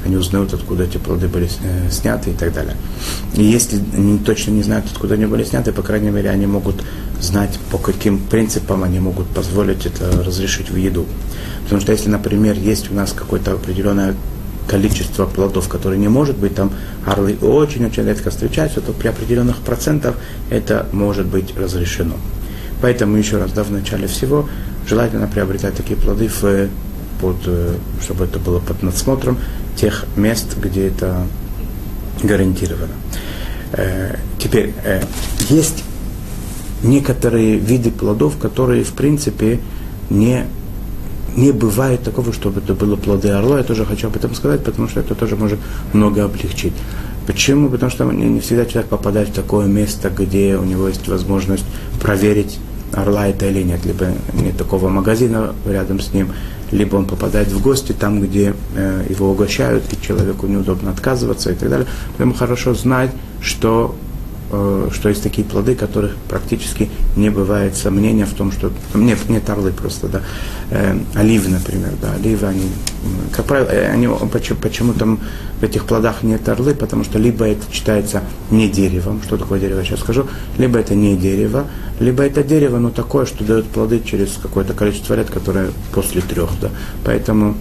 они 0.04 0.16
узнают, 0.16 0.52
откуда 0.52 0.84
эти 0.84 0.98
плоды 0.98 1.26
были 1.26 1.46
э, 1.46 1.90
сняты 1.90 2.30
и 2.30 2.34
так 2.34 2.52
далее. 2.52 2.76
И 3.34 3.42
если 3.42 3.80
они 3.96 4.18
точно 4.18 4.50
не 4.50 4.62
знают, 4.62 4.84
откуда 4.92 5.14
они 5.14 5.24
были 5.24 5.44
сняты, 5.44 5.72
по 5.72 5.82
крайней 5.82 6.10
мере, 6.10 6.28
они 6.28 6.46
могут 6.46 6.84
знать, 7.18 7.58
по 7.70 7.78
каким 7.78 8.18
принципам 8.18 8.84
они 8.84 9.00
могут 9.00 9.26
позволить 9.28 9.86
это 9.86 10.22
разрешить 10.22 10.70
в 10.70 10.76
еду. 10.76 11.06
Потому 11.62 11.80
что 11.80 11.92
если, 11.92 12.10
например, 12.10 12.56
есть 12.58 12.90
у 12.90 12.94
нас 12.94 13.12
какое-то 13.12 13.52
определенное 13.52 14.14
количество 14.68 15.24
плодов, 15.24 15.66
которые 15.68 15.98
не 15.98 16.08
может 16.08 16.36
быть, 16.36 16.54
там 16.54 16.70
орлы 17.06 17.38
очень-очень 17.40 18.04
редко 18.04 18.28
встречаются, 18.28 18.82
то 18.82 18.92
при 18.92 19.08
определенных 19.08 19.56
процентах 19.56 20.16
это 20.50 20.86
может 20.92 21.26
быть 21.26 21.56
разрешено. 21.56 22.16
Поэтому 22.80 23.16
еще 23.16 23.38
раз, 23.38 23.52
да, 23.52 23.64
в 23.64 23.70
начале 23.70 24.06
всего 24.06 24.48
желательно 24.86 25.26
приобретать 25.26 25.74
такие 25.74 25.98
плоды, 25.98 26.28
в, 26.28 26.68
под, 27.20 27.36
э, 27.46 27.74
чтобы 28.02 28.24
это 28.24 28.38
было 28.38 28.60
под 28.60 28.82
надсмотром 28.82 29.38
тех 29.76 30.06
мест, 30.16 30.56
где 30.56 30.88
это 30.88 31.26
гарантировано. 32.22 32.94
Э, 33.72 34.16
теперь, 34.38 34.74
э, 34.84 35.02
есть 35.48 35.84
некоторые 36.82 37.58
виды 37.58 37.90
плодов, 37.90 38.38
которые, 38.38 38.84
в 38.84 38.92
принципе, 38.92 39.60
не, 40.10 40.46
не 41.36 41.52
бывает 41.52 42.02
такого, 42.02 42.32
чтобы 42.32 42.60
это 42.60 42.74
было 42.74 42.96
плоды 42.96 43.28
орла. 43.28 43.58
Я 43.58 43.64
тоже 43.64 43.84
хочу 43.84 44.06
об 44.06 44.16
этом 44.16 44.34
сказать, 44.34 44.64
потому 44.64 44.88
что 44.88 45.00
это 45.00 45.14
тоже 45.14 45.36
может 45.36 45.58
много 45.92 46.24
облегчить. 46.24 46.72
Почему? 47.28 47.68
Потому 47.68 47.90
что 47.90 48.04
не 48.04 48.40
всегда 48.40 48.64
человек 48.64 48.88
попадает 48.88 49.28
в 49.28 49.34
такое 49.34 49.66
место, 49.66 50.08
где 50.08 50.56
у 50.56 50.64
него 50.64 50.88
есть 50.88 51.06
возможность 51.08 51.66
проверить, 52.00 52.58
орла 52.90 53.28
это 53.28 53.44
или 53.50 53.62
нет. 53.62 53.84
Либо 53.84 54.06
нет 54.32 54.56
такого 54.56 54.88
магазина 54.88 55.54
рядом 55.66 56.00
с 56.00 56.14
ним, 56.14 56.32
либо 56.70 56.96
он 56.96 57.04
попадает 57.04 57.48
в 57.48 57.62
гости 57.62 57.92
там, 57.92 58.22
где 58.22 58.54
э, 58.74 59.04
его 59.10 59.30
угощают, 59.30 59.84
и 59.92 60.00
человеку 60.00 60.46
неудобно 60.46 60.90
отказываться 60.90 61.52
и 61.52 61.54
так 61.54 61.68
далее. 61.68 61.86
Поэтому 62.16 62.32
хорошо 62.32 62.72
знать, 62.72 63.10
что 63.42 63.94
что 64.48 65.08
есть 65.10 65.22
такие 65.22 65.46
плоды, 65.46 65.74
которых 65.74 66.16
практически 66.28 66.88
не 67.16 67.28
бывает 67.28 67.76
сомнения 67.76 68.24
в 68.24 68.32
том, 68.32 68.50
что 68.50 68.72
нет, 68.94 69.18
нет 69.28 69.48
орлы 69.50 69.72
просто, 69.72 70.08
да, 70.08 70.22
э, 70.70 70.98
оливы, 71.14 71.48
например, 71.50 71.90
да, 72.00 72.14
оливы, 72.14 72.46
они, 72.46 72.62
как 73.32 73.44
правило, 73.44 73.68
э, 73.68 73.90
они, 73.90 74.08
почему, 74.32 74.58
почему 74.58 74.92
там 74.94 75.20
в 75.60 75.62
этих 75.62 75.84
плодах 75.84 76.22
нет 76.22 76.48
орлы, 76.48 76.74
потому 76.74 77.04
что 77.04 77.18
либо 77.18 77.46
это 77.46 77.70
читается 77.70 78.22
не 78.50 78.68
деревом, 78.68 79.20
что 79.22 79.36
такое 79.36 79.60
дерево, 79.60 79.84
сейчас 79.84 80.00
скажу, 80.00 80.26
либо 80.56 80.78
это 80.78 80.94
не 80.94 81.14
дерево, 81.14 81.66
либо 82.00 82.22
это 82.22 82.42
дерево, 82.42 82.78
но 82.78 82.88
такое, 82.88 83.26
что 83.26 83.44
дает 83.44 83.66
плоды 83.66 84.00
через 84.00 84.38
какое-то 84.42 84.72
количество 84.72 85.12
лет, 85.14 85.28
которое 85.28 85.72
после 85.92 86.22
трех, 86.22 86.48
да, 86.60 86.70
поэтому, 87.04 87.54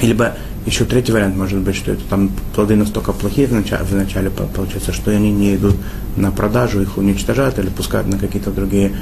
либо 0.00 0.34
еще 0.66 0.84
третий 0.84 1.12
вариант 1.12 1.36
может 1.36 1.58
быть, 1.58 1.74
что 1.74 1.92
это 1.92 2.02
там 2.04 2.30
плоды 2.54 2.76
настолько 2.76 3.12
плохие 3.12 3.46
в 3.46 3.52
начале, 3.52 3.84
в 3.84 3.94
начале 3.94 4.30
получается, 4.30 4.92
что 4.92 5.10
они 5.10 5.30
не 5.30 5.56
идут 5.56 5.76
на 6.16 6.30
продажу, 6.30 6.82
их 6.82 6.98
уничтожают 6.98 7.58
или 7.58 7.68
пускают 7.68 8.08
на 8.08 8.18
какие-то 8.18 8.50
другие 8.50 8.92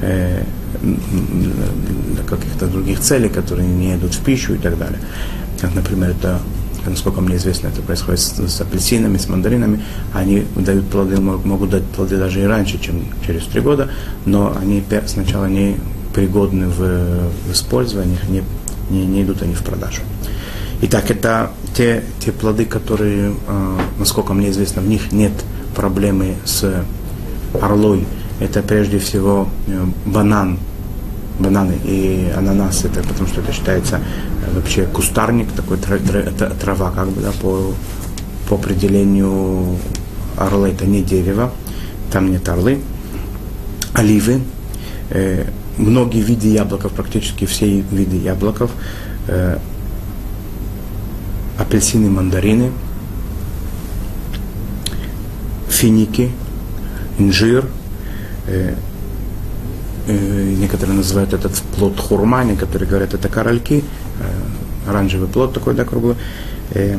э, 0.00 0.44
для 0.82 2.22
каких-то 2.24 2.66
других 2.66 3.00
целей, 3.00 3.28
которые 3.28 3.68
не 3.68 3.94
идут 3.96 4.14
в 4.14 4.24
пищу 4.24 4.54
и 4.54 4.58
так 4.58 4.78
далее. 4.78 5.00
Как, 5.60 5.74
например, 5.74 6.10
это, 6.10 6.40
насколько 6.86 7.20
мне 7.20 7.36
известно, 7.36 7.68
это 7.68 7.82
происходит 7.82 8.20
с, 8.20 8.38
с 8.38 8.60
апельсинами, 8.60 9.18
с 9.18 9.28
мандаринами. 9.28 9.82
Они 10.12 10.44
дают 10.54 10.88
плоды, 10.88 11.20
могут 11.20 11.70
дать 11.70 11.84
плоды 11.84 12.16
даже 12.16 12.40
и 12.42 12.44
раньше, 12.44 12.78
чем 12.80 13.02
через 13.26 13.44
три 13.44 13.60
года, 13.60 13.90
но 14.24 14.56
они 14.60 14.84
сначала 15.06 15.46
не 15.46 15.76
пригодны 16.14 16.68
в, 16.68 17.30
в 17.48 17.52
использовании, 17.52 18.18
не, 18.28 18.42
не, 18.90 19.04
не 19.04 19.22
идут 19.22 19.42
они 19.42 19.54
в 19.54 19.62
продажу. 19.62 20.02
Итак, 20.80 21.10
это 21.10 21.50
те, 21.74 22.04
те 22.20 22.30
плоды, 22.30 22.64
которые, 22.64 23.34
э, 23.48 23.78
насколько 23.98 24.32
мне 24.32 24.50
известно, 24.50 24.80
в 24.80 24.86
них 24.86 25.10
нет 25.10 25.32
проблемы 25.74 26.36
с 26.44 26.84
орлой. 27.60 28.06
Это 28.38 28.62
прежде 28.62 29.00
всего 29.00 29.48
э, 29.66 29.86
банан, 30.06 30.58
бананы 31.40 31.74
и 31.84 32.32
ананас, 32.36 32.84
это 32.84 33.02
потому 33.02 33.28
что 33.28 33.40
это 33.40 33.52
считается 33.52 33.96
э, 33.96 34.54
вообще 34.54 34.84
кустарник, 34.84 35.50
такой 35.50 35.78
трава, 35.78 36.92
как 36.92 37.08
бы, 37.08 37.22
да, 37.22 37.32
по, 37.42 37.74
по 38.48 38.54
определению 38.54 39.78
орла 40.36 40.68
это 40.68 40.86
не 40.86 41.02
дерево, 41.02 41.50
там 42.12 42.30
нет 42.30 42.48
орлы. 42.48 42.78
Оливы, 43.94 44.42
э, 45.10 45.44
многие 45.76 46.22
виды 46.22 46.46
яблоков, 46.46 46.92
практически 46.92 47.46
все 47.46 47.80
виды 47.80 48.16
яблоков, 48.16 48.70
э, 49.26 49.58
апельсины, 51.58 52.08
мандарины, 52.08 52.72
финики, 55.68 56.30
инжир, 57.18 57.66
э, 58.46 58.74
э, 60.06 60.54
некоторые 60.58 60.96
называют 60.96 61.34
этот 61.34 61.60
плод 61.76 61.98
хурма, 61.98 62.44
некоторые 62.44 62.88
говорят, 62.88 63.14
это 63.14 63.28
корольки, 63.28 63.84
э, 64.20 64.88
оранжевый 64.88 65.28
плод 65.28 65.52
такой, 65.52 65.74
да, 65.74 65.84
круглый, 65.84 66.16
э, 66.70 66.98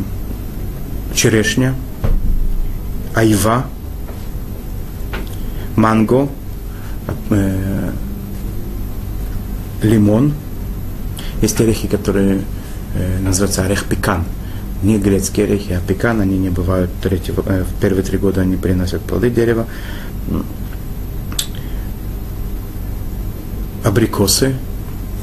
черешня, 1.16 1.74
айва, 3.16 3.66
манго, 5.76 6.30
э, 7.30 7.92
лимон, 9.82 10.34
есть 11.42 11.60
орехи, 11.62 11.88
которые 11.88 12.42
э, 12.96 13.20
называются 13.20 13.64
орех 13.64 13.86
пекан. 13.86 14.26
Не 14.84 14.98
грецкие 14.98 15.46
орехи, 15.46 15.74
а 15.74 15.82
пекан, 15.86 16.22
они 16.22 16.38
не 16.38 16.50
бывают 16.50 16.90
третьи, 17.02 17.34
э, 17.36 17.64
в 17.64 17.82
первые 17.82 18.04
три 18.04 18.18
года 18.18 18.42
они 18.42 18.56
приносят 18.56 19.02
плоды 19.02 19.30
дерева. 19.30 19.68
Абрикосы 23.84 24.56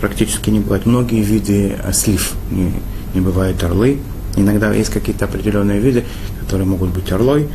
практически 0.00 0.50
не 0.50 0.60
бывают. 0.60 0.86
Многие 0.86 1.22
виды 1.22 1.76
э, 1.82 1.92
слив 1.92 2.34
не, 2.50 2.72
не 3.14 3.20
бывают 3.20 3.62
орлы. 3.64 3.98
Иногда 4.36 4.72
есть 4.72 4.90
какие-то 4.90 5.24
определенные 5.24 5.80
виды, 5.80 6.04
которые 6.40 6.66
могут 6.66 6.90
быть 6.90 7.10
орлой. 7.10 7.48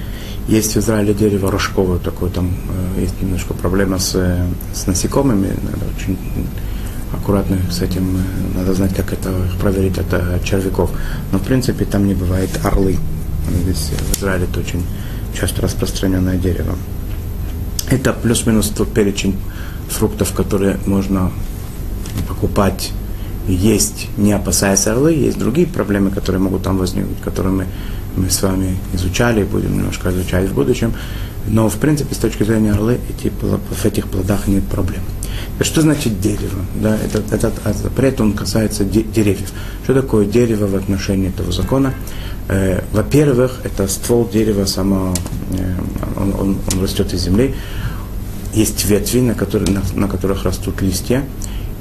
Есть 0.47 0.75
в 0.75 0.79
Израиле 0.79 1.13
дерево 1.13 1.51
рожковое, 1.51 1.99
такое 1.99 2.31
там 2.31 2.51
э, 2.97 3.01
есть 3.01 3.21
немножко 3.21 3.53
проблема 3.53 3.99
с, 3.99 4.15
э, 4.15 4.45
с 4.73 4.87
насекомыми, 4.87 5.47
надо 5.47 5.85
очень 5.95 6.17
аккуратно 7.13 7.57
с 7.71 7.81
этим, 7.81 8.17
э, 8.17 8.57
надо 8.57 8.73
знать, 8.73 8.95
как 8.95 9.13
это 9.13 9.31
проверить 9.59 9.97
от, 9.97 10.43
червяков. 10.43 10.91
Но 11.31 11.39
в 11.39 11.43
принципе 11.43 11.85
там 11.85 12.07
не 12.07 12.13
бывает 12.13 12.49
орлы. 12.63 12.97
Здесь 13.63 13.91
в 14.11 14.19
Израиле 14.19 14.45
это 14.45 14.59
очень 14.59 14.83
часто 15.37 15.61
распространенное 15.61 16.37
дерево. 16.37 16.75
Это 17.89 18.13
плюс-минус 18.13 18.69
тот 18.69 18.93
перечень 18.93 19.35
фруктов, 19.89 20.33
которые 20.33 20.77
можно 20.85 21.31
покупать 22.27 22.91
есть, 23.47 24.07
не 24.17 24.33
опасаясь 24.33 24.87
орлы. 24.87 25.13
Есть 25.13 25.37
другие 25.37 25.67
проблемы, 25.67 26.11
которые 26.11 26.41
могут 26.41 26.63
там 26.63 26.77
возникнуть, 26.77 27.19
которые 27.21 27.53
мы 27.53 27.65
мы 28.15 28.29
с 28.29 28.41
вами 28.41 28.77
изучали, 28.93 29.43
будем 29.43 29.77
немножко 29.77 30.09
изучать 30.09 30.49
в 30.49 30.53
будущем. 30.53 30.93
Но, 31.47 31.69
в 31.69 31.77
принципе, 31.77 32.13
с 32.15 32.17
точки 32.17 32.43
зрения 32.43 32.71
орлы, 32.71 32.99
эти, 33.09 33.29
в 33.29 33.85
этих 33.85 34.07
плодах 34.07 34.47
нет 34.47 34.63
проблем. 34.65 35.01
Что 35.59 35.81
значит 35.81 36.19
дерево? 36.19 36.65
Да, 36.81 36.95
этот, 36.95 37.31
этот 37.31 37.53
запрет, 37.75 38.19
он 38.21 38.33
касается 38.33 38.83
де, 38.83 39.03
деревьев. 39.03 39.51
Что 39.83 39.93
такое 39.93 40.25
дерево 40.25 40.67
в 40.67 40.75
отношении 40.75 41.29
этого 41.29 41.51
закона? 41.51 41.93
Э, 42.47 42.81
во-первых, 42.91 43.59
это 43.63 43.87
ствол 43.87 44.27
дерева 44.31 44.65
само, 44.65 45.13
э, 45.57 45.73
он, 46.19 46.33
он, 46.33 46.57
он 46.71 46.81
растет 46.81 47.13
из 47.13 47.23
земли. 47.23 47.55
Есть 48.53 48.85
ветви, 48.85 49.21
на, 49.21 49.33
которые, 49.33 49.71
на, 49.71 49.81
на 49.93 50.07
которых 50.07 50.43
растут 50.43 50.81
листья. 50.81 51.23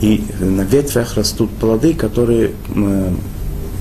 И 0.01 0.25
на 0.41 0.63
ветвях 0.63 1.17
растут 1.17 1.51
плоды, 1.51 1.95
которые 1.95 2.53
э, 2.75 3.15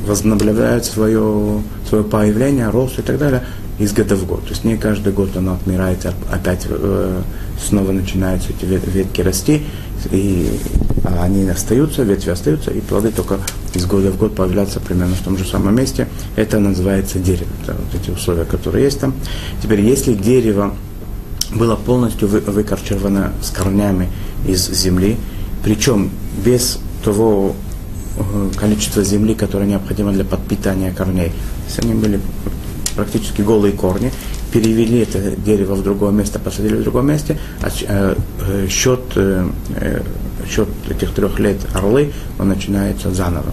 возобновляют 0.06 0.86
свое, 0.86 1.62
свое 1.88 2.04
появление, 2.04 2.70
рост 2.70 3.00
и 3.00 3.02
так 3.02 3.18
далее 3.18 3.44
из 3.80 3.94
года 3.94 4.16
в 4.16 4.26
год. 4.26 4.44
То 4.44 4.50
есть 4.50 4.64
не 4.64 4.78
каждый 4.78 5.14
год 5.14 5.36
оно 5.36 5.54
отмирает, 5.54 6.06
а 6.06 6.14
опять 6.32 6.68
э, 6.70 7.22
снова 7.62 7.92
начинаются 7.92 8.50
эти 8.50 8.66
ветки 8.66 9.22
расти, 9.22 9.64
и 10.12 10.50
а 11.04 11.24
они 11.24 11.48
остаются, 11.50 12.04
ветви 12.04 12.30
остаются, 12.30 12.72
и 12.72 12.82
плоды 12.82 13.12
только 13.12 13.40
из 13.74 13.86
года 13.86 14.12
в 14.12 14.18
год 14.18 14.36
появляются 14.36 14.80
примерно 14.80 15.16
в 15.16 15.22
том 15.22 15.38
же 15.38 15.46
самом 15.46 15.76
месте. 15.76 16.08
Это 16.36 16.60
называется 16.60 17.20
дерево. 17.20 17.50
Это 17.64 17.74
вот 17.74 18.02
эти 18.02 18.12
условия, 18.12 18.46
которые 18.46 18.86
есть 18.86 19.00
там. 19.00 19.14
Теперь, 19.64 19.82
если 19.82 20.14
дерево 20.14 20.74
было 21.54 21.76
полностью 21.76 22.28
вы, 22.28 22.42
выкорчевано 22.42 23.34
с 23.42 23.50
корнями 23.50 24.10
из 24.46 24.70
земли, 24.70 25.18
причем 25.64 26.12
без 26.44 26.80
того 27.04 27.56
Э, 28.20 28.50
количество 28.58 29.02
земли, 29.02 29.34
которое 29.34 29.66
необходимо 29.66 30.12
для 30.12 30.26
подпитания 30.26 30.92
корней. 30.92 31.32
То 31.74 31.82
они 31.82 31.94
были 31.94 32.20
практически 33.00 33.42
голые 33.42 33.74
корни, 33.74 34.12
перевели 34.52 35.00
это 35.00 35.32
дерево 35.32 35.76
в 35.76 35.84
другое 35.84 36.12
место, 36.12 36.38
посадили 36.38 36.76
в 36.76 36.84
другом 36.84 37.08
месте, 37.08 37.38
а 37.62 37.70
э, 37.70 38.16
э, 38.42 38.68
счет, 38.68 39.00
счет 40.50 40.68
этих 40.90 41.14
трех 41.14 41.40
лет 41.40 41.58
орлы, 41.74 42.12
он 42.38 42.50
начинается 42.50 43.12
заново. 43.14 43.52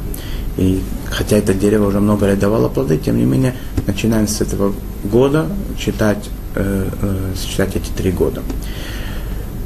И 0.56 0.82
хотя 1.10 1.36
это 1.36 1.54
дерево 1.54 1.86
уже 1.86 2.00
много 2.00 2.26
лет 2.26 2.38
давало 2.38 2.68
плоды, 2.68 2.98
тем 2.98 3.18
не 3.18 3.24
менее, 3.24 3.54
начинаем 3.86 4.26
с 4.26 4.40
этого 4.40 4.72
года 5.04 5.46
считать, 5.78 6.30
считать 7.36 7.76
эти 7.76 7.90
три 7.90 8.10
года. 8.10 8.40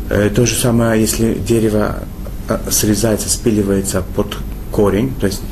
То 0.09 0.47
же 0.47 0.57
самое, 0.57 1.01
если 1.01 1.35
дерево 1.35 2.01
срезается, 2.71 3.31
спиливается 3.31 4.03
под 4.17 4.37
корень, 4.73 5.15
то 5.21 5.27
есть 5.27 5.43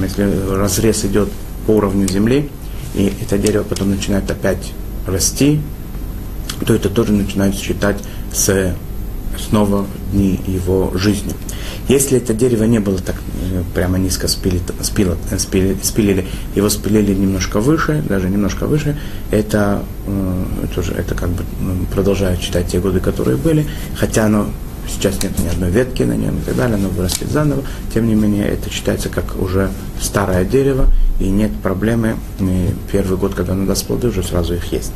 если 0.00 0.56
разрез 0.56 1.04
идет 1.04 1.28
по 1.66 1.72
уровню 1.72 2.08
земли, 2.08 2.48
и 2.94 3.12
это 3.22 3.38
дерево 3.38 3.62
потом 3.62 3.90
начинает 3.90 4.30
опять 4.30 4.72
расти, 5.06 5.60
то 6.66 6.74
это 6.74 6.88
тоже 6.88 7.12
начинает 7.12 7.54
считать 7.54 7.96
с 8.32 8.74
снова 9.38 9.86
дни 10.12 10.38
его 10.46 10.92
жизни. 10.94 11.32
Если 11.88 12.18
это 12.18 12.32
дерево 12.32 12.64
не 12.64 12.78
было 12.78 12.98
так 12.98 13.16
э, 13.16 13.62
прямо 13.74 13.98
низко 13.98 14.28
спили, 14.28 14.60
спило, 14.82 15.16
э, 15.30 15.38
спили, 15.38 15.76
спилили, 15.82 16.26
его 16.54 16.68
спилили 16.68 17.12
немножко 17.12 17.60
выше, 17.60 18.02
даже 18.08 18.28
немножко 18.28 18.66
выше, 18.66 18.96
это, 19.30 19.82
э, 20.06 20.44
тоже, 20.74 20.92
это 20.92 21.14
как 21.14 21.30
бы 21.30 21.44
продолжает 21.92 22.40
считать 22.40 22.68
те 22.68 22.78
годы, 22.78 23.00
которые 23.00 23.36
были, 23.36 23.66
хотя 23.96 24.26
оно 24.26 24.46
сейчас 24.88 25.22
нет 25.22 25.38
ни 25.38 25.48
одной 25.48 25.70
ветки 25.70 26.02
на 26.02 26.16
нем 26.16 26.38
и 26.38 26.40
так 26.40 26.56
далее, 26.56 26.76
оно 26.76 26.88
вырастет 26.88 27.28
заново. 27.30 27.62
Тем 27.92 28.06
не 28.06 28.14
менее, 28.14 28.46
это 28.46 28.70
считается 28.70 29.08
как 29.08 29.40
уже 29.40 29.70
старое 30.00 30.44
дерево, 30.44 30.86
и 31.20 31.28
нет 31.28 31.52
проблемы 31.62 32.16
и 32.40 32.70
первый 32.90 33.18
год, 33.18 33.34
когда 33.34 33.52
оно 33.52 33.66
даст 33.66 33.86
плоды, 33.86 34.08
уже 34.08 34.22
сразу 34.22 34.54
их 34.54 34.72
есть. 34.72 34.92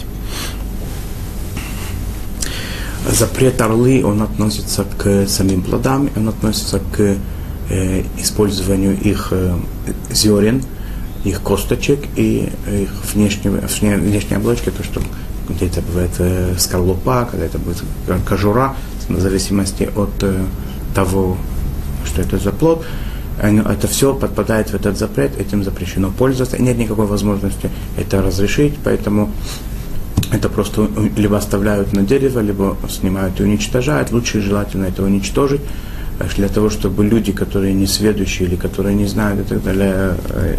Запрет 3.10 3.60
орлы, 3.60 4.04
он 4.04 4.22
относится 4.22 4.84
к 4.98 5.28
самим 5.28 5.62
плодам, 5.62 6.10
он 6.16 6.28
относится 6.28 6.80
к 6.80 7.16
э, 7.70 8.02
использованию 8.18 9.00
их 9.00 9.28
э, 9.30 9.56
зерен, 10.10 10.62
их 11.24 11.40
косточек 11.42 12.00
и 12.16 12.52
их 12.68 12.90
внешней, 13.14 13.50
внешней 13.50 14.36
оболочки, 14.36 14.70
то, 14.70 14.82
что 14.82 15.00
где 15.48 15.66
это 15.66 15.82
бывает 15.82 16.12
э, 16.18 16.54
скорлупа, 16.58 17.28
когда 17.30 17.46
это 17.46 17.58
будет 17.58 17.82
кожура, 18.28 18.74
в 19.08 19.20
зависимости 19.20 19.88
от 19.94 20.22
э, 20.22 20.44
того, 20.94 21.36
что 22.04 22.22
это 22.22 22.38
за 22.38 22.52
плод, 22.52 22.84
это 23.38 23.86
все 23.86 24.14
подпадает 24.14 24.70
в 24.70 24.74
этот 24.74 24.96
запрет, 24.96 25.38
этим 25.38 25.62
запрещено 25.62 26.10
пользоваться, 26.10 26.56
нет 26.60 26.78
никакой 26.78 27.06
возможности 27.06 27.70
это 27.98 28.22
разрешить, 28.22 28.74
поэтому 28.82 29.30
это 30.32 30.48
просто 30.48 30.88
либо 31.16 31.36
оставляют 31.36 31.92
на 31.92 32.02
дерево, 32.02 32.40
либо 32.40 32.76
снимают 32.88 33.38
и 33.40 33.44
уничтожают. 33.44 34.10
Лучше 34.10 34.40
желательно 34.40 34.86
это 34.86 35.02
уничтожить, 35.02 35.60
э, 36.18 36.24
для 36.36 36.48
того, 36.48 36.70
чтобы 36.70 37.04
люди, 37.04 37.32
которые 37.32 37.74
не 37.74 37.86
сведущие 37.86 38.48
или 38.48 38.56
которые 38.56 38.94
не 38.94 39.06
знают 39.06 39.40
и 39.40 39.44
так 39.44 39.62
далее 39.62 40.16
э, 40.30 40.56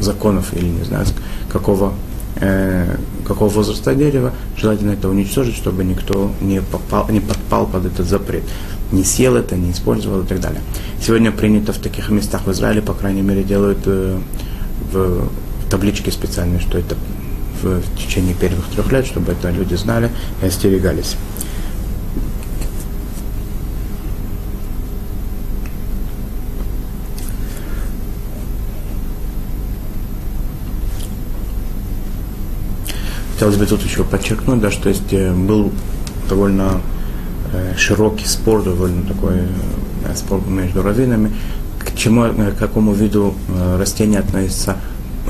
законов 0.00 0.54
или 0.54 0.66
не 0.66 0.84
знаю 0.84 1.06
какого 1.50 1.92
э, 2.36 2.96
какого 3.24 3.48
возраста 3.48 3.94
дерева, 3.94 4.32
желательно 4.56 4.92
это 4.92 5.08
уничтожить, 5.08 5.56
чтобы 5.56 5.84
никто 5.84 6.30
не, 6.40 6.60
попал, 6.60 7.08
не 7.08 7.20
подпал 7.20 7.66
под 7.66 7.86
этот 7.86 8.06
запрет, 8.06 8.44
не 8.92 9.04
съел 9.04 9.36
это, 9.36 9.56
не 9.56 9.72
использовал 9.72 10.22
и 10.22 10.26
так 10.26 10.40
далее. 10.40 10.60
Сегодня 11.00 11.32
принято 11.32 11.72
в 11.72 11.78
таких 11.78 12.10
местах 12.10 12.46
в 12.46 12.52
Израиле, 12.52 12.82
по 12.82 12.94
крайней 12.94 13.22
мере, 13.22 13.42
делают 13.42 13.80
э, 13.86 14.18
в 14.92 15.28
табличке 15.70 16.10
специальные, 16.10 16.60
что 16.60 16.78
это 16.78 16.96
в, 17.62 17.80
в 17.80 17.98
течение 17.98 18.34
первых 18.34 18.66
трех 18.68 18.90
лет, 18.92 19.06
чтобы 19.06 19.32
это 19.32 19.50
люди 19.50 19.74
знали 19.74 20.10
и 20.42 20.46
остерегались. 20.46 21.16
Хотелось 33.34 33.56
бы 33.56 33.66
тут 33.66 33.82
еще 33.82 34.04
подчеркнуть, 34.04 34.60
да, 34.60 34.70
что 34.70 34.88
есть 34.88 35.12
э, 35.12 35.32
был 35.32 35.72
довольно 36.28 36.80
э, 37.52 37.74
широкий 37.76 38.26
спор, 38.26 38.62
довольно 38.62 39.02
такой 39.02 39.38
э, 39.38 40.14
спор 40.14 40.40
между 40.46 40.84
раввинами, 40.84 41.32
к 41.80 41.96
чему, 41.96 42.26
к 42.28 42.56
какому 42.56 42.92
виду 42.92 43.34
растения 43.76 44.20
относится 44.20 44.76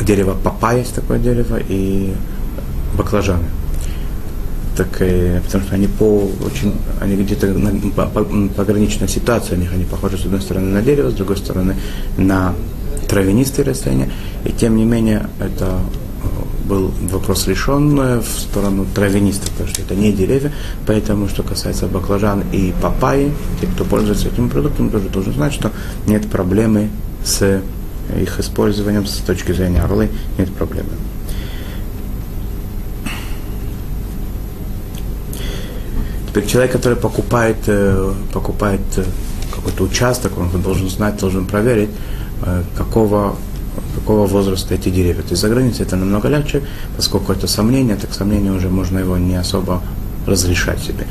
дерево 0.02 0.34
папайя, 0.34 0.80
есть 0.80 0.94
такое 0.94 1.18
дерево, 1.18 1.58
и 1.66 2.12
баклажаны. 2.94 3.46
Так, 4.76 4.90
потому 4.90 5.64
что 5.64 5.74
они 5.74 5.86
по 5.86 6.30
очень, 6.44 6.74
они 7.00 7.16
где-то 7.16 7.46
на, 7.46 7.70
по, 7.90 8.06
пограничная 8.06 9.08
ситуация, 9.08 9.56
у 9.56 9.60
них 9.60 9.72
они 9.72 9.84
похожи 9.84 10.18
с 10.18 10.26
одной 10.26 10.42
стороны 10.42 10.66
на 10.66 10.82
дерево, 10.82 11.10
с 11.10 11.14
другой 11.14 11.38
стороны 11.38 11.76
на 12.18 12.54
травянистые 13.08 13.64
растения, 13.64 14.10
и 14.44 14.52
тем 14.52 14.76
не 14.76 14.84
менее 14.84 15.28
это 15.40 15.78
был 16.64 16.92
вопрос 17.10 17.46
решен 17.46 17.98
э, 18.00 18.20
в 18.20 18.40
сторону 18.40 18.86
травянистов, 18.94 19.50
потому 19.50 19.68
что 19.68 19.82
это 19.82 19.94
не 19.94 20.12
деревья, 20.12 20.52
поэтому, 20.86 21.28
что 21.28 21.42
касается 21.42 21.86
баклажан 21.86 22.44
и 22.52 22.72
папайи, 22.80 23.32
те, 23.60 23.66
кто 23.66 23.84
пользуется 23.84 24.28
этим 24.28 24.48
продуктом, 24.48 24.90
тоже 24.90 25.08
должен 25.08 25.34
знать, 25.34 25.52
что 25.52 25.70
нет 26.06 26.28
проблемы 26.30 26.90
с 27.24 27.62
их 28.20 28.40
использованием 28.40 29.06
с 29.06 29.18
точки 29.18 29.52
зрения 29.52 29.82
орлы, 29.82 30.10
нет 30.38 30.52
проблемы. 30.52 30.90
Теперь 36.28 36.46
человек, 36.46 36.72
который 36.72 36.96
покупает, 36.96 37.56
покупает 38.32 38.80
какой-то 39.54 39.84
участок, 39.84 40.36
он 40.36 40.50
должен 40.60 40.90
знать, 40.90 41.16
должен 41.18 41.46
проверить, 41.46 41.90
какого 42.76 43.36
какого 43.94 44.26
возраста 44.26 44.74
эти 44.74 44.88
деревья. 44.88 45.22
То 45.22 45.30
есть 45.30 45.42
за 45.42 45.48
границей 45.48 45.86
это 45.86 45.96
намного 45.96 46.28
легче, 46.28 46.62
поскольку 46.96 47.32
это 47.32 47.46
сомнение, 47.46 47.96
так 47.96 48.12
сомнение 48.12 48.52
уже 48.52 48.68
можно 48.68 48.98
его 48.98 49.16
не 49.16 49.36
особо 49.36 49.82
разрешать 50.26 50.80
себе, 50.80 51.06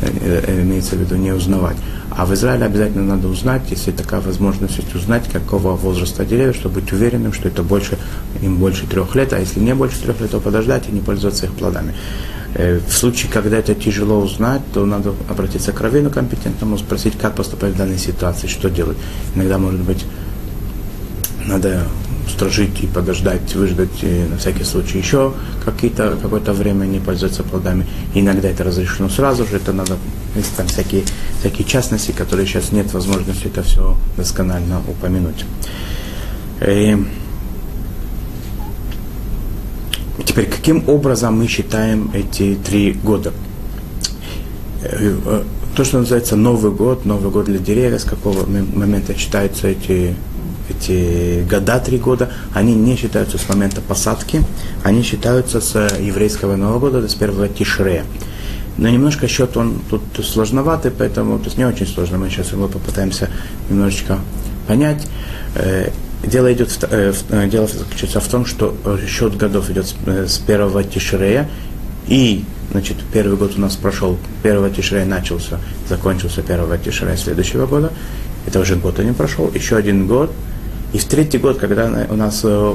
э, 0.00 0.42
э, 0.46 0.62
имеется 0.62 0.96
в 0.96 1.00
виду 1.00 1.16
не 1.16 1.32
узнавать. 1.32 1.76
А 2.10 2.26
в 2.26 2.34
Израиле 2.34 2.64
обязательно 2.64 3.04
надо 3.04 3.28
узнать, 3.28 3.62
если 3.70 3.92
такая 3.92 4.20
возможность 4.20 4.76
есть, 4.78 4.94
узнать, 4.94 5.24
какого 5.32 5.76
возраста 5.76 6.24
деревья, 6.24 6.52
чтобы 6.52 6.80
быть 6.80 6.92
уверенным, 6.92 7.32
что 7.32 7.48
это 7.48 7.62
больше, 7.62 7.98
им 8.42 8.56
больше 8.56 8.86
трех 8.86 9.14
лет, 9.14 9.32
а 9.32 9.38
если 9.38 9.60
не 9.60 9.74
больше 9.74 10.00
трех 10.00 10.20
лет, 10.20 10.30
то 10.30 10.40
подождать 10.40 10.88
и 10.88 10.92
не 10.92 11.00
пользоваться 11.00 11.46
их 11.46 11.52
плодами. 11.52 11.94
Э, 12.54 12.80
в 12.86 12.92
случае, 12.92 13.30
когда 13.30 13.58
это 13.58 13.74
тяжело 13.74 14.18
узнать, 14.20 14.62
то 14.72 14.84
надо 14.86 15.12
обратиться 15.28 15.72
к 15.72 15.80
раввину 15.80 16.10
компетентному, 16.10 16.78
спросить, 16.78 17.16
как 17.18 17.34
поступать 17.34 17.74
в 17.74 17.76
данной 17.76 17.98
ситуации, 17.98 18.46
что 18.46 18.70
делать. 18.70 18.96
Иногда, 19.34 19.58
может 19.58 19.80
быть, 19.80 20.04
надо 21.46 21.82
устражить 22.38 22.84
и 22.84 22.86
подождать, 22.86 23.54
выждать 23.54 24.02
и 24.02 24.24
на 24.30 24.36
всякий 24.36 24.62
случай 24.62 24.98
еще 24.98 25.32
какие-то, 25.64 26.16
какое-то 26.22 26.52
время 26.52 26.84
не 26.86 27.00
пользоваться 27.00 27.42
плодами. 27.42 27.84
Иногда 28.14 28.48
это 28.48 28.62
разрешено 28.62 29.08
сразу 29.08 29.44
же, 29.44 29.56
это 29.56 29.72
надо, 29.72 29.96
есть 30.36 30.54
там 30.56 30.68
всякие, 30.68 31.02
всякие 31.40 31.66
частности, 31.66 32.12
которые 32.12 32.46
сейчас 32.46 32.70
нет 32.70 32.92
возможности 32.92 33.46
это 33.46 33.62
все 33.62 33.96
досконально 34.16 34.80
упомянуть. 34.86 35.44
И 36.60 36.96
теперь, 40.24 40.46
каким 40.46 40.88
образом 40.88 41.38
мы 41.38 41.48
считаем 41.48 42.10
эти 42.14 42.56
три 42.64 42.92
года? 42.92 43.32
Э, 44.84 45.16
э, 45.26 45.42
то, 45.74 45.84
что 45.84 45.98
называется 45.98 46.36
Новый 46.36 46.70
год, 46.70 47.04
Новый 47.04 47.32
год 47.32 47.46
для 47.46 47.58
деревьев, 47.58 48.00
с 48.00 48.04
какого 48.04 48.46
момента 48.46 49.16
считаются 49.16 49.66
эти 49.68 50.14
эти 50.70 51.44
года, 51.48 51.78
три 51.78 51.98
года, 51.98 52.30
они 52.54 52.74
не 52.74 52.96
считаются 52.96 53.38
с 53.38 53.48
момента 53.48 53.80
посадки, 53.80 54.42
они 54.84 55.02
считаются 55.02 55.60
с 55.60 55.74
еврейского 55.98 56.56
Нового 56.56 56.90
года, 56.90 57.08
с 57.08 57.14
первого 57.14 57.48
Тишрея. 57.48 58.04
Но 58.78 58.88
немножко 58.88 59.26
счет 59.26 59.56
он 59.56 59.80
тут 59.90 60.02
сложноватый, 60.24 60.92
поэтому 60.92 61.38
то 61.38 61.46
есть 61.46 61.58
не 61.58 61.64
очень 61.64 61.86
сложно. 61.86 62.18
Мы 62.18 62.30
сейчас 62.30 62.52
его 62.52 62.68
попытаемся 62.68 63.28
немножечко 63.68 64.20
понять. 64.68 65.04
Э, 65.56 65.90
дело 66.22 66.52
идет, 66.52 66.78
э, 66.82 67.12
э, 67.30 67.48
дело 67.48 67.66
заключается 67.66 68.20
в 68.20 68.28
том, 68.28 68.46
что 68.46 68.76
счет 69.06 69.36
годов 69.36 69.68
идет 69.70 69.92
с 70.06 70.38
первого 70.38 70.84
Тишрея, 70.84 71.48
и 72.06 72.44
значит, 72.70 72.96
первый 73.12 73.36
год 73.36 73.54
у 73.56 73.60
нас 73.60 73.74
прошел, 73.76 74.16
первого 74.42 74.70
Тишрея 74.70 75.06
начался, 75.06 75.58
закончился 75.88 76.42
первого 76.42 76.78
Тишрея 76.78 77.16
следующего 77.16 77.66
года. 77.66 77.92
Это 78.46 78.60
уже 78.60 78.76
год 78.76 78.98
не 78.98 79.12
прошел, 79.12 79.50
еще 79.52 79.76
один 79.76 80.06
год, 80.06 80.30
и 80.92 80.98
в 80.98 81.04
третий 81.04 81.38
год, 81.38 81.58
когда 81.58 82.06
у 82.08 82.14
нас 82.14 82.40
э, 82.44 82.74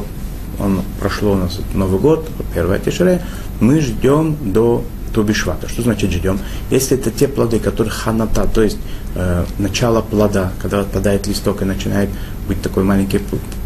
он 0.59 0.81
прошло 0.99 1.31
у 1.31 1.35
нас 1.35 1.59
Новый 1.73 1.99
год, 1.99 2.29
первое 2.53 2.79
Тишре, 2.79 3.21
мы 3.59 3.79
ждем 3.79 4.35
до 4.41 4.83
Тубишвата. 5.13 5.67
Что 5.67 5.81
значит 5.81 6.11
ждем? 6.11 6.39
Если 6.69 6.97
это 6.97 7.11
те 7.11 7.27
плоды, 7.27 7.59
которые 7.59 7.91
ханата, 7.91 8.47
то 8.47 8.61
есть 8.61 8.77
э, 9.15 9.45
начало 9.59 10.01
плода, 10.01 10.51
когда 10.61 10.81
отпадает 10.81 11.27
листок 11.27 11.61
и 11.61 11.65
начинает 11.65 12.09
быть 12.47 12.61
такой 12.61 12.83
маленький 12.83 13.19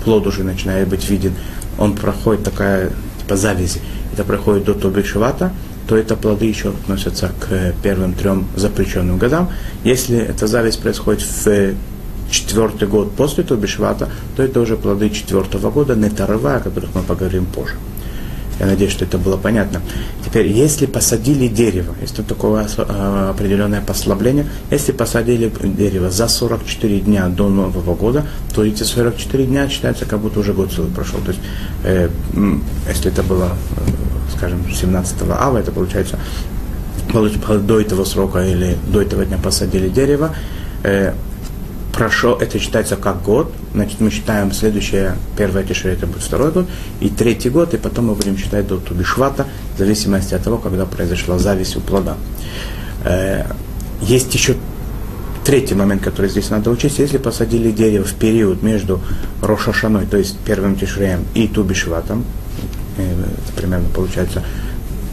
плод 0.03 0.27
уже 0.27 0.43
начинает 0.43 0.87
быть 0.87 1.09
виден, 1.09 1.33
он 1.77 1.95
проходит 1.95 2.43
такая 2.43 2.91
типа 3.19 3.35
завязи, 3.35 3.81
это 4.13 4.23
проходит 4.23 4.65
до 4.65 4.73
Тубишвата, 4.73 5.51
то 5.87 5.95
это 5.95 6.15
плоды 6.15 6.45
еще 6.45 6.69
относятся 6.69 7.31
к 7.39 7.73
первым 7.81 8.13
трем 8.13 8.47
запрещенным 8.55 9.17
годам. 9.17 9.49
Если 9.83 10.17
эта 10.17 10.47
зависть 10.47 10.81
происходит 10.81 11.21
в 11.21 11.31
четвертый 12.29 12.87
год 12.87 13.15
после 13.15 13.43
Тубишвата, 13.43 14.09
то 14.35 14.43
это 14.43 14.59
уже 14.59 14.77
плоды 14.77 15.09
четвертого 15.09 15.71
года, 15.71 15.95
нетарва, 15.95 16.55
о 16.55 16.59
которых 16.59 16.93
мы 16.95 17.01
поговорим 17.01 17.45
позже. 17.45 17.75
Я 18.59 18.65
надеюсь, 18.65 18.91
что 18.91 19.05
это 19.05 19.19
было 19.19 19.37
понятно. 19.37 19.81
Теперь, 20.25 20.47
если 20.47 20.87
посадили 20.87 21.47
дерево, 21.47 21.93
тут 22.15 22.25
такое 22.25 22.67
э, 22.77 23.29
определенное 23.29 23.81
послабление, 23.81 24.47
если 24.71 24.93
посадили 24.93 25.51
дерево 25.63 26.09
за 26.09 26.27
44 26.27 26.99
дня 27.01 27.27
до 27.27 27.49
Нового 27.49 27.93
года, 27.93 28.25
то 28.55 28.65
эти 28.65 28.81
44 28.81 29.45
дня 29.45 29.69
считаются, 29.69 30.05
как 30.05 30.19
будто 30.19 30.39
уже 30.39 30.53
год 30.53 30.71
целый 30.71 30.89
прошел. 30.89 31.19
То 31.19 31.31
есть, 31.31 31.41
э, 31.83 32.09
если 32.89 33.11
это 33.11 33.21
было, 33.21 33.51
э, 33.77 34.35
скажем, 34.35 34.65
17 34.73 35.37
ава, 35.39 35.59
это 35.59 35.71
получается 35.71 36.17
до 37.13 37.79
этого 37.79 38.03
срока 38.05 38.39
или 38.43 38.75
до 38.91 39.01
этого 39.01 39.23
дня 39.25 39.37
посадили 39.37 39.87
дерево, 39.87 40.35
э, 40.83 41.13
прошел, 41.97 42.35
это 42.35 42.59
считается 42.59 42.95
как 42.95 43.23
год, 43.23 43.51
значит, 43.73 43.99
мы 43.99 44.11
считаем 44.11 44.51
следующее, 44.51 45.15
первое 45.35 45.63
тишре, 45.63 45.93
это 45.93 46.05
будет 46.05 46.21
второй 46.21 46.51
год, 46.51 46.67
и 46.99 47.09
третий 47.09 47.49
год, 47.49 47.73
и 47.73 47.77
потом 47.77 48.05
мы 48.05 48.13
будем 48.13 48.37
считать 48.37 48.67
до 48.67 48.77
Тубишвата, 48.77 49.47
в 49.73 49.79
зависимости 49.79 50.35
от 50.35 50.43
того, 50.43 50.59
когда 50.59 50.85
произошла 50.85 51.39
зависть 51.39 51.75
у 51.75 51.81
плода. 51.81 52.15
Э, 53.03 53.45
есть 53.99 54.31
еще 54.35 54.55
третий 55.43 55.73
момент, 55.73 56.03
который 56.03 56.29
здесь 56.29 56.51
надо 56.51 56.69
учесть. 56.69 56.99
Если 56.99 57.17
посадили 57.17 57.71
дерево 57.71 58.05
в 58.05 58.13
период 58.13 58.61
между 58.61 59.01
Рошашаной, 59.41 60.05
то 60.05 60.17
есть 60.17 60.37
первым 60.45 60.75
тишреем, 60.75 61.25
и 61.33 61.47
Тубишватом, 61.47 62.25
э, 62.97 63.11
это 63.11 63.53
примерно 63.59 63.89
получается 63.89 64.43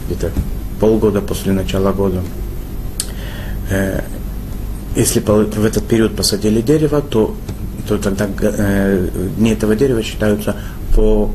где-то 0.05 0.31
полгода 0.79 1.21
после 1.21 1.51
начала 1.51 1.91
года, 1.93 2.21
э, 3.71 4.01
если 4.95 5.19
в 5.19 5.65
этот 5.65 5.87
период 5.87 6.15
посадили 6.15 6.61
дерево, 6.61 7.01
то, 7.01 7.35
то 7.87 7.97
тогда 7.97 8.27
э, 8.39 9.09
дни 9.37 9.51
этого 9.51 9.75
дерева 9.75 10.01
считаются 10.01 10.55
по, 10.95 11.31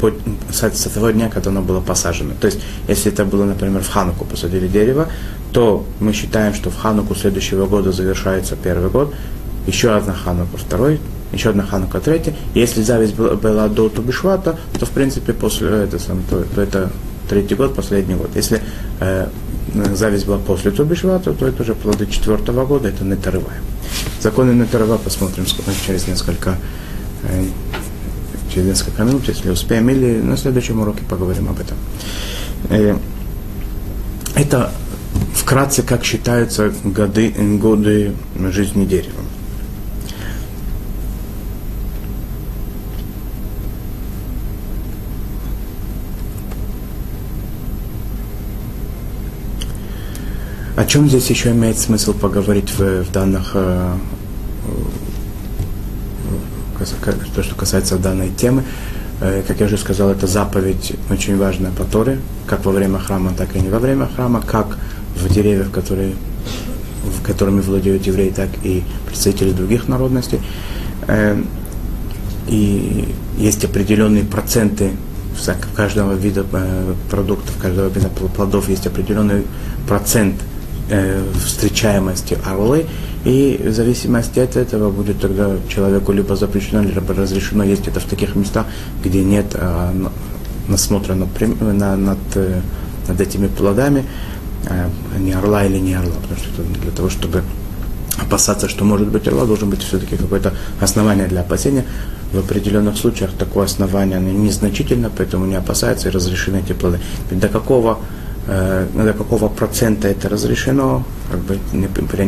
по, 0.00 0.12
с, 0.50 0.90
того 0.90 1.10
дня, 1.10 1.28
когда 1.28 1.50
оно 1.50 1.62
было 1.62 1.80
посажено. 1.80 2.32
То 2.40 2.46
есть, 2.46 2.60
если 2.88 3.12
это 3.12 3.24
было, 3.24 3.44
например, 3.44 3.82
в 3.82 3.88
Хануку 3.88 4.24
посадили 4.24 4.66
дерево, 4.66 5.08
то 5.52 5.86
мы 6.00 6.12
считаем, 6.12 6.54
что 6.54 6.70
в 6.70 6.76
Хануку 6.76 7.14
следующего 7.14 7.66
года 7.66 7.92
завершается 7.92 8.56
первый 8.56 8.90
год, 8.90 9.14
еще 9.66 9.94
одна 9.94 10.12
Ханука 10.12 10.56
второй, 10.56 11.00
еще 11.32 11.50
одна 11.50 11.62
Ханука 11.62 12.00
третья. 12.00 12.34
Если 12.54 12.82
зависть 12.82 13.14
была, 13.14 13.36
была 13.36 13.68
до 13.68 13.88
Тубишвата, 13.88 14.58
то 14.78 14.86
в 14.86 14.90
принципе 14.90 15.32
после 15.32 15.68
этого, 15.68 16.00
то, 16.28 16.44
то 16.54 16.60
это 16.60 16.90
третий 17.28 17.54
год, 17.54 17.74
последний 17.74 18.16
год. 18.16 18.30
Если 18.34 18.60
э, 19.00 19.28
зависть 19.94 20.26
была 20.26 20.38
после 20.38 20.70
Тубишвата, 20.70 21.32
то 21.32 21.46
это 21.46 21.62
уже 21.62 21.74
плоды 21.74 22.06
четвертого 22.06 22.66
года, 22.66 22.88
это 22.88 23.04
Нетарыва. 23.04 23.50
Законы 24.20 24.52
Нетарыва 24.52 24.98
посмотрим 24.98 25.44
через 25.86 26.06
несколько, 26.06 26.56
э, 27.24 27.44
через 28.52 28.66
несколько 28.66 29.02
минут, 29.04 29.28
если 29.28 29.50
успеем, 29.50 29.88
или 29.90 30.20
на 30.20 30.36
следующем 30.36 30.80
уроке 30.80 31.02
поговорим 31.08 31.48
об 31.48 31.60
этом. 31.60 31.76
Э, 32.68 32.96
это 34.34 34.72
вкратце, 35.34 35.82
как 35.82 36.04
считаются 36.04 36.72
годы, 36.84 37.30
годы 37.58 38.12
жизни 38.50 38.84
дерева. 38.84 39.21
О 50.82 50.84
чем 50.84 51.08
здесь 51.08 51.30
еще 51.30 51.52
имеет 51.52 51.78
смысл 51.78 52.12
поговорить 52.12 52.72
в, 52.76 53.04
в 53.04 53.12
данных, 53.12 53.52
э, 53.54 53.94
э, 56.80 56.84
то, 57.36 57.42
что 57.44 57.54
касается 57.54 57.98
данной 57.98 58.30
темы? 58.30 58.64
Э, 59.20 59.44
как 59.46 59.60
я 59.60 59.66
уже 59.66 59.78
сказал, 59.78 60.10
это 60.10 60.26
заповедь 60.26 60.94
очень 61.08 61.38
важная 61.38 61.70
по 61.70 61.84
Торе, 61.84 62.18
как 62.48 62.64
во 62.64 62.72
время 62.72 62.98
храма, 62.98 63.32
так 63.32 63.54
и 63.54 63.60
не 63.60 63.68
во 63.68 63.78
время 63.78 64.08
храма, 64.12 64.42
как 64.44 64.76
в 65.14 65.32
деревьях, 65.32 65.70
которые, 65.70 66.14
в 67.04 67.24
которыми 67.24 67.60
владеют 67.60 68.04
евреи, 68.08 68.30
так 68.30 68.48
и 68.64 68.82
представители 69.06 69.52
других 69.52 69.86
народностей. 69.86 70.40
И 72.48 73.08
есть 73.38 73.64
определенные 73.64 74.24
проценты 74.24 74.90
каждого 75.76 76.14
вида 76.14 76.44
продуктов, 77.08 77.54
каждого 77.62 77.88
вида 77.88 78.08
плодов 78.08 78.68
есть 78.68 78.88
определенный 78.88 79.44
процент– 79.86 80.34
э, 80.88 81.22
встречаемости 81.44 82.38
орлы, 82.44 82.86
и 83.24 83.60
в 83.64 83.72
зависимости 83.72 84.40
от 84.40 84.56
этого 84.56 84.90
будет 84.90 85.20
тогда 85.20 85.56
человеку 85.68 86.12
либо 86.12 86.34
запрещено, 86.36 86.82
либо 86.82 87.14
разрешено 87.14 87.64
есть 87.64 87.86
это 87.88 88.00
в 88.00 88.04
таких 88.04 88.34
местах, 88.36 88.66
где 89.04 89.22
нет 89.22 89.46
э, 89.54 90.06
насмотра 90.68 91.14
над, 91.14 91.28
на, 91.60 92.16
э, 92.34 92.60
над 93.08 93.20
этими 93.20 93.46
плодами, 93.46 94.04
э, 94.68 94.88
не 95.18 95.32
орла 95.32 95.64
или 95.64 95.78
не 95.78 95.94
орла, 95.94 96.14
потому 96.22 96.40
что 96.40 96.62
для 96.82 96.90
того, 96.90 97.08
чтобы 97.10 97.42
опасаться, 98.18 98.68
что 98.68 98.84
может 98.84 99.08
быть 99.08 99.26
орла, 99.28 99.44
должен 99.44 99.70
быть 99.70 99.82
все-таки 99.82 100.16
какое-то 100.16 100.52
основание 100.80 101.26
для 101.26 101.40
опасения. 101.40 101.84
В 102.32 102.38
определенных 102.38 102.96
случаях 102.96 103.30
такое 103.38 103.66
основание 103.66 104.18
незначительно, 104.20 105.10
поэтому 105.16 105.46
не 105.46 105.54
опасается 105.54 106.08
и 106.08 106.12
разрешены 106.12 106.62
эти 106.64 106.72
плоды. 106.72 106.98
До 107.30 107.48
какого 107.48 107.98
до 108.46 109.14
какого 109.16 109.48
процента 109.48 110.08
это 110.08 110.28
разрешено, 110.28 111.04
как 111.30 111.40
бы 111.40 111.58
не 111.72 111.86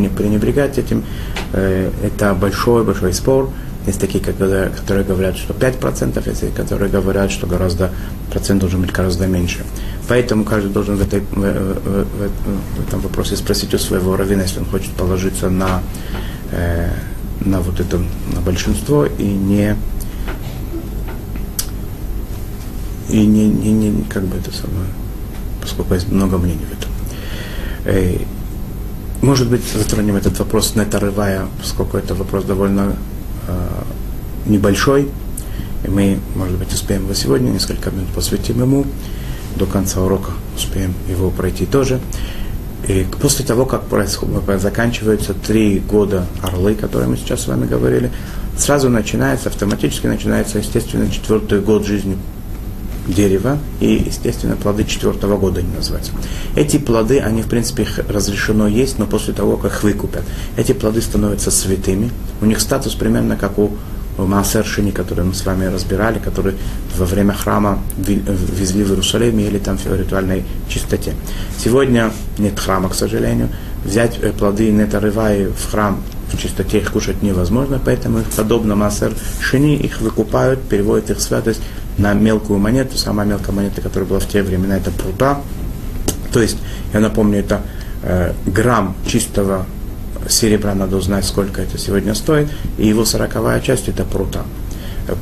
пренебрегать 0.08 0.78
этим. 0.78 1.04
Э, 1.52 1.90
это 2.02 2.34
большой-большой 2.34 3.12
спор. 3.12 3.50
Есть 3.86 4.00
такие, 4.00 4.24
которые, 4.24 4.70
которые 4.70 5.04
говорят, 5.04 5.36
что 5.36 5.52
5%, 5.52 6.28
есть 6.28 6.54
которые 6.54 6.90
говорят, 6.90 7.30
что 7.30 7.46
гораздо, 7.46 7.90
процент 8.30 8.60
должен 8.60 8.80
быть 8.80 8.92
гораздо 8.92 9.26
меньше. 9.26 9.64
Поэтому 10.08 10.44
каждый 10.44 10.70
должен 10.70 10.96
в, 10.96 11.02
этой, 11.02 11.20
в, 11.20 11.34
в, 11.34 12.06
в 12.76 12.88
этом 12.88 13.00
вопросе 13.00 13.36
спросить 13.36 13.74
у 13.74 13.78
своего 13.78 14.16
раввина, 14.16 14.42
если 14.42 14.60
он 14.60 14.66
хочет 14.66 14.90
положиться 14.92 15.50
на, 15.50 15.82
э, 16.52 16.88
на 17.40 17.60
вот 17.60 17.80
это 17.80 17.98
на 18.32 18.40
большинство 18.40 19.04
и 19.04 19.24
не 19.24 19.76
и 23.10 23.26
не, 23.26 23.46
не, 23.46 23.72
не 23.72 24.04
как 24.04 24.24
бы 24.24 24.36
это 24.38 24.50
самое, 24.50 24.86
поскольку 25.64 25.94
есть 25.94 26.08
много 26.08 26.38
мнений 26.38 26.64
в 26.64 26.72
этом. 26.72 28.26
Может 29.24 29.48
быть, 29.48 29.62
затронем 29.72 30.16
этот 30.16 30.38
вопрос, 30.38 30.74
не 30.74 30.82
отрывая, 30.82 31.46
поскольку 31.58 31.96
это 31.96 32.14
вопрос 32.14 32.44
довольно 32.44 32.94
э, 33.48 33.82
небольшой, 34.44 35.08
и 35.82 35.88
мы, 35.88 36.18
может 36.36 36.58
быть, 36.58 36.70
успеем 36.74 37.04
его 37.04 37.14
сегодня, 37.14 37.48
несколько 37.48 37.90
минут 37.90 38.08
посвятим 38.14 38.60
ему, 38.60 38.84
до 39.56 39.64
конца 39.64 40.02
урока 40.02 40.32
успеем 40.54 40.92
его 41.08 41.30
пройти 41.30 41.64
тоже. 41.64 42.00
И 42.86 43.06
после 43.18 43.46
того, 43.46 43.64
как 43.64 43.84
происходит, 43.84 44.60
заканчиваются 44.60 45.32
три 45.32 45.78
года 45.78 46.26
орлы, 46.42 46.72
о 46.72 46.74
которых 46.74 47.08
мы 47.08 47.16
сейчас 47.16 47.44
с 47.44 47.46
вами 47.46 47.66
говорили, 47.66 48.10
сразу 48.58 48.90
начинается, 48.90 49.48
автоматически 49.48 50.06
начинается, 50.06 50.58
естественно, 50.58 51.10
четвертый 51.10 51.62
год 51.62 51.86
жизни 51.86 52.18
дерева 53.06 53.58
и, 53.80 54.04
естественно, 54.06 54.56
плоды 54.56 54.84
четвертого 54.84 55.36
года 55.36 55.60
они 55.60 55.74
называются. 55.74 56.12
Эти 56.56 56.78
плоды, 56.78 57.20
они, 57.20 57.42
в 57.42 57.48
принципе, 57.48 57.82
их 57.82 57.98
разрешено 58.08 58.66
есть, 58.66 58.98
но 58.98 59.06
после 59.06 59.34
того, 59.34 59.56
как 59.56 59.72
их 59.72 59.82
выкупят. 59.82 60.22
Эти 60.56 60.72
плоды 60.72 61.02
становятся 61.02 61.50
святыми. 61.50 62.10
У 62.40 62.46
них 62.46 62.60
статус 62.60 62.94
примерно 62.94 63.36
как 63.36 63.58
у 63.58 63.70
Маасер 64.16 64.64
Шини, 64.64 64.92
который 64.92 65.24
мы 65.24 65.34
с 65.34 65.44
вами 65.44 65.66
разбирали, 65.66 66.18
который 66.18 66.54
во 66.96 67.04
время 67.04 67.32
храма 67.32 67.80
везли 67.96 68.84
в 68.84 68.90
Иерусалим 68.90 69.38
или 69.40 69.58
там 69.58 69.76
в 69.76 69.86
ритуальной 69.86 70.44
чистоте. 70.68 71.14
Сегодня 71.58 72.12
нет 72.38 72.58
храма, 72.58 72.88
к 72.88 72.94
сожалению. 72.94 73.48
Взять 73.84 74.18
э, 74.22 74.32
плоды 74.32 74.70
не 74.70 74.82
отрывая 74.82 75.48
в 75.48 75.70
храм 75.70 76.00
в 76.32 76.38
чистоте 76.38 76.78
их 76.78 76.92
кушать 76.92 77.22
невозможно, 77.22 77.80
поэтому 77.84 78.20
их 78.20 78.26
подобно 78.30 78.74
Маасер 78.74 79.12
Шини, 79.40 79.76
их 79.76 80.00
выкупают, 80.00 80.62
переводят 80.62 81.10
их 81.10 81.20
святость 81.20 81.60
на 81.98 82.14
мелкую 82.14 82.58
монету. 82.58 82.96
Самая 82.96 83.26
мелкая 83.26 83.54
монета, 83.54 83.80
которая 83.80 84.08
была 84.08 84.20
в 84.20 84.28
те 84.28 84.42
времена, 84.42 84.76
это 84.76 84.90
прута. 84.90 85.40
То 86.32 86.40
есть, 86.40 86.58
я 86.92 87.00
напомню, 87.00 87.38
это 87.38 87.62
э, 88.02 88.32
грамм 88.46 88.94
чистого 89.06 89.66
серебра, 90.28 90.74
надо 90.74 90.96
узнать, 90.96 91.24
сколько 91.24 91.60
это 91.62 91.78
сегодня 91.78 92.14
стоит, 92.14 92.48
и 92.78 92.86
его 92.86 93.04
сороковая 93.04 93.60
часть 93.60 93.88
это 93.88 94.04
прута. 94.04 94.42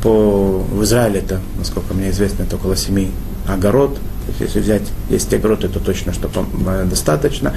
По, 0.02 0.58
в 0.58 0.82
Израиле 0.84 1.20
это, 1.20 1.40
насколько 1.58 1.92
мне 1.92 2.10
известно, 2.10 2.44
это 2.44 2.56
около 2.56 2.76
семи 2.76 3.10
огород. 3.48 3.98
Если 4.38 4.60
взять 4.60 4.82
10 5.10 5.34
огород, 5.34 5.64
это 5.64 5.80
точно 5.80 6.12
что 6.12 6.30
э, 6.66 6.86
достаточно. 6.88 7.54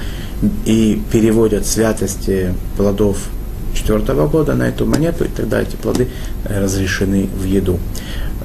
И 0.64 1.00
переводят 1.12 1.66
святости 1.66 2.52
плодов 2.76 3.18
четвертого 3.74 4.26
года 4.26 4.54
на 4.54 4.64
эту 4.68 4.86
монету, 4.86 5.24
и 5.24 5.28
тогда 5.28 5.60
эти 5.60 5.76
плоды 5.76 6.08
э, 6.44 6.60
разрешены 6.60 7.28
в 7.28 7.44
еду. 7.44 7.78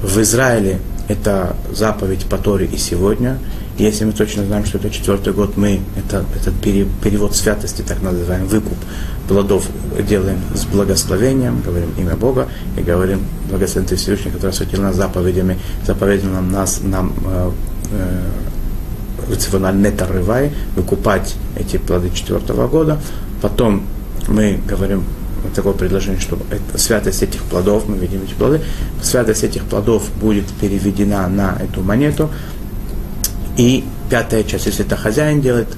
В 0.02 0.20
Израиле 0.20 0.80
это 1.08 1.56
заповедь 1.72 2.26
по 2.26 2.36
Торе 2.36 2.66
и 2.66 2.76
сегодня. 2.76 3.38
Если 3.78 4.04
мы 4.04 4.12
точно 4.12 4.44
знаем, 4.44 4.64
что 4.64 4.78
это 4.78 4.90
четвертый 4.90 5.32
год, 5.32 5.56
мы 5.56 5.80
это, 5.96 6.24
этот 6.36 6.54
перевод 6.60 7.34
святости, 7.34 7.82
так 7.82 8.02
называемый 8.02 8.48
выкуп 8.48 8.76
плодов 9.28 9.66
делаем 10.08 10.40
с 10.54 10.64
благословением, 10.64 11.62
говорим 11.62 11.90
имя 11.96 12.16
Бога 12.16 12.48
и 12.76 12.82
говорим 12.82 13.20
благословен 13.48 13.88
Ты 13.88 13.96
Всевышний, 13.96 14.30
который 14.30 14.50
осветил 14.50 14.82
нас 14.82 14.96
заповедями, 14.96 15.58
заповедил 15.86 16.30
нам, 16.30 16.50
нас, 16.50 16.80
нам 16.82 17.12
э, 17.24 17.50
э, 17.92 18.22
не 19.72 20.50
выкупать 20.76 21.36
эти 21.56 21.76
плоды 21.76 22.10
четвертого 22.10 22.66
года. 22.68 23.00
Потом 23.40 23.86
мы 24.28 24.60
говорим 24.68 25.04
такое 25.54 25.72
предложение, 25.72 26.20
что 26.20 26.38
это, 26.50 26.78
святость 26.78 27.22
этих 27.22 27.42
плодов, 27.42 27.88
мы 27.88 27.96
видим 27.96 28.22
эти 28.22 28.34
плоды, 28.34 28.60
святость 29.02 29.44
этих 29.44 29.64
плодов 29.64 30.08
будет 30.20 30.46
переведена 30.60 31.28
на 31.28 31.56
эту 31.60 31.82
монету, 31.82 32.30
и 33.56 33.84
пятая 34.10 34.44
часть, 34.44 34.66
если 34.66 34.84
это 34.84 34.96
хозяин 34.96 35.40
делает, 35.40 35.68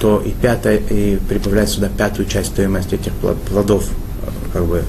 то 0.00 0.20
и 0.24 0.30
пятая, 0.30 0.78
и 0.78 1.16
прибавляет 1.28 1.68
сюда 1.68 1.88
пятую 1.88 2.26
часть 2.26 2.48
стоимости 2.48 2.96
этих 2.96 3.12
плодов, 3.48 3.88
как 4.52 4.64
бы 4.64 4.82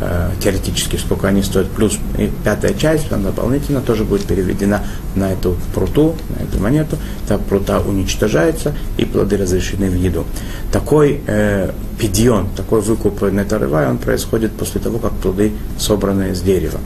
э, 0.00 0.30
теоретически, 0.42 0.96
сколько 0.96 1.28
они 1.28 1.42
стоят, 1.42 1.70
плюс 1.70 1.98
и 2.18 2.30
пятая 2.44 2.74
часть, 2.74 3.08
там 3.08 3.22
дополнительно 3.22 3.80
тоже 3.80 4.04
будет 4.04 4.24
переведена 4.24 4.84
на 5.14 5.32
эту 5.32 5.56
пруту, 5.74 6.16
на 6.30 6.44
монету. 6.60 6.96
Та 7.26 7.38
прута 7.38 7.80
уничтожается, 7.80 8.74
и 8.98 9.04
плоды 9.04 9.36
разрешены 9.36 9.90
в 9.90 9.94
еду. 9.94 10.24
Такой 10.72 11.20
э, 11.26 11.70
пидьон, 11.98 12.48
такой 12.56 12.80
выкуп 12.80 13.22
нетарывай, 13.22 13.88
он 13.88 13.98
происходит 13.98 14.52
после 14.52 14.80
того, 14.80 14.98
как 14.98 15.12
плоды 15.12 15.52
собраны 15.78 16.34
с 16.34 16.40
дерева. 16.40 16.78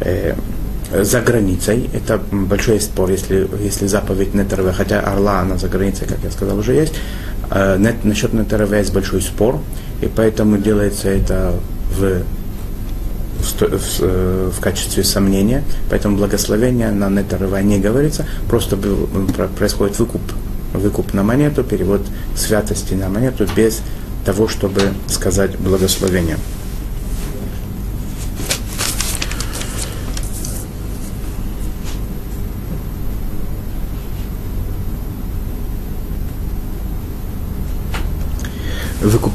Э, 0.00 0.34
за 0.92 1.20
границей, 1.20 1.88
это 1.92 2.20
большой 2.32 2.80
спор, 2.80 3.10
если, 3.10 3.48
если 3.62 3.86
заповедь 3.86 4.34
Нетерве, 4.34 4.72
хотя 4.72 5.00
орла, 5.00 5.40
она 5.40 5.56
за 5.56 5.68
границей, 5.68 6.08
как 6.08 6.18
я 6.24 6.30
сказал, 6.30 6.58
уже 6.58 6.72
есть, 6.72 6.94
э, 7.50 7.92
насчет 8.02 8.32
Нетерве 8.32 8.78
есть 8.78 8.92
большой 8.92 9.20
спор, 9.20 9.60
и 10.02 10.06
поэтому 10.06 10.58
делается 10.58 11.08
это 11.08 11.54
в 11.96 12.22
э, 13.60 14.50
в 14.56 14.60
качестве 14.60 15.04
сомнения, 15.04 15.64
поэтому 15.88 16.16
благословение 16.16 16.90
на 16.90 17.08
Нетарова 17.08 17.62
не 17.62 17.78
говорится, 17.78 18.26
просто 18.48 18.78
происходит 19.58 19.98
выкуп, 19.98 20.22
выкуп 20.72 21.14
на 21.14 21.22
монету, 21.22 21.64
перевод 21.64 22.02
святости 22.36 22.94
на 22.94 23.08
монету 23.08 23.46
без 23.56 23.82
того, 24.24 24.48
чтобы 24.48 24.82
сказать 25.08 25.56
благословение. 25.58 26.36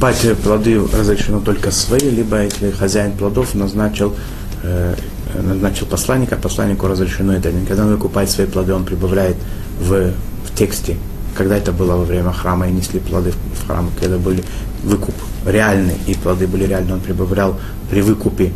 Выкупать 0.05 0.35
плоды 0.35 0.79
разрешено 0.79 1.39
только 1.39 1.71
свои, 1.71 2.11
либо 2.11 2.43
если 2.43 2.69
хозяин 2.69 3.13
плодов 3.13 3.55
назначил, 3.55 4.15
э, 4.61 4.93
назначил 5.41 5.87
посланника, 5.87 6.35
посланнику 6.35 6.87
разрешено 6.87 7.33
это. 7.33 7.51
Когда 7.67 7.85
он 7.85 7.91
выкупает 7.91 8.29
свои 8.29 8.45
плоды, 8.45 8.73
он 8.73 8.85
прибавляет 8.85 9.35
в, 9.79 10.11
в 10.11 10.55
тексте, 10.55 10.97
когда 11.35 11.57
это 11.57 11.71
было 11.71 11.95
во 11.95 12.03
время 12.03 12.31
храма 12.31 12.67
и 12.67 12.71
несли 12.71 12.99
плоды 12.99 13.31
в 13.31 13.65
храм, 13.65 13.89
когда 13.99 14.17
были 14.17 14.43
выкуп 14.83 15.15
реальный, 15.43 15.95
и 16.05 16.13
плоды 16.13 16.45
были 16.45 16.65
реальные, 16.65 16.93
он 16.93 16.99
прибавлял 16.99 17.59
при 17.89 18.01
выкупе 18.01 18.53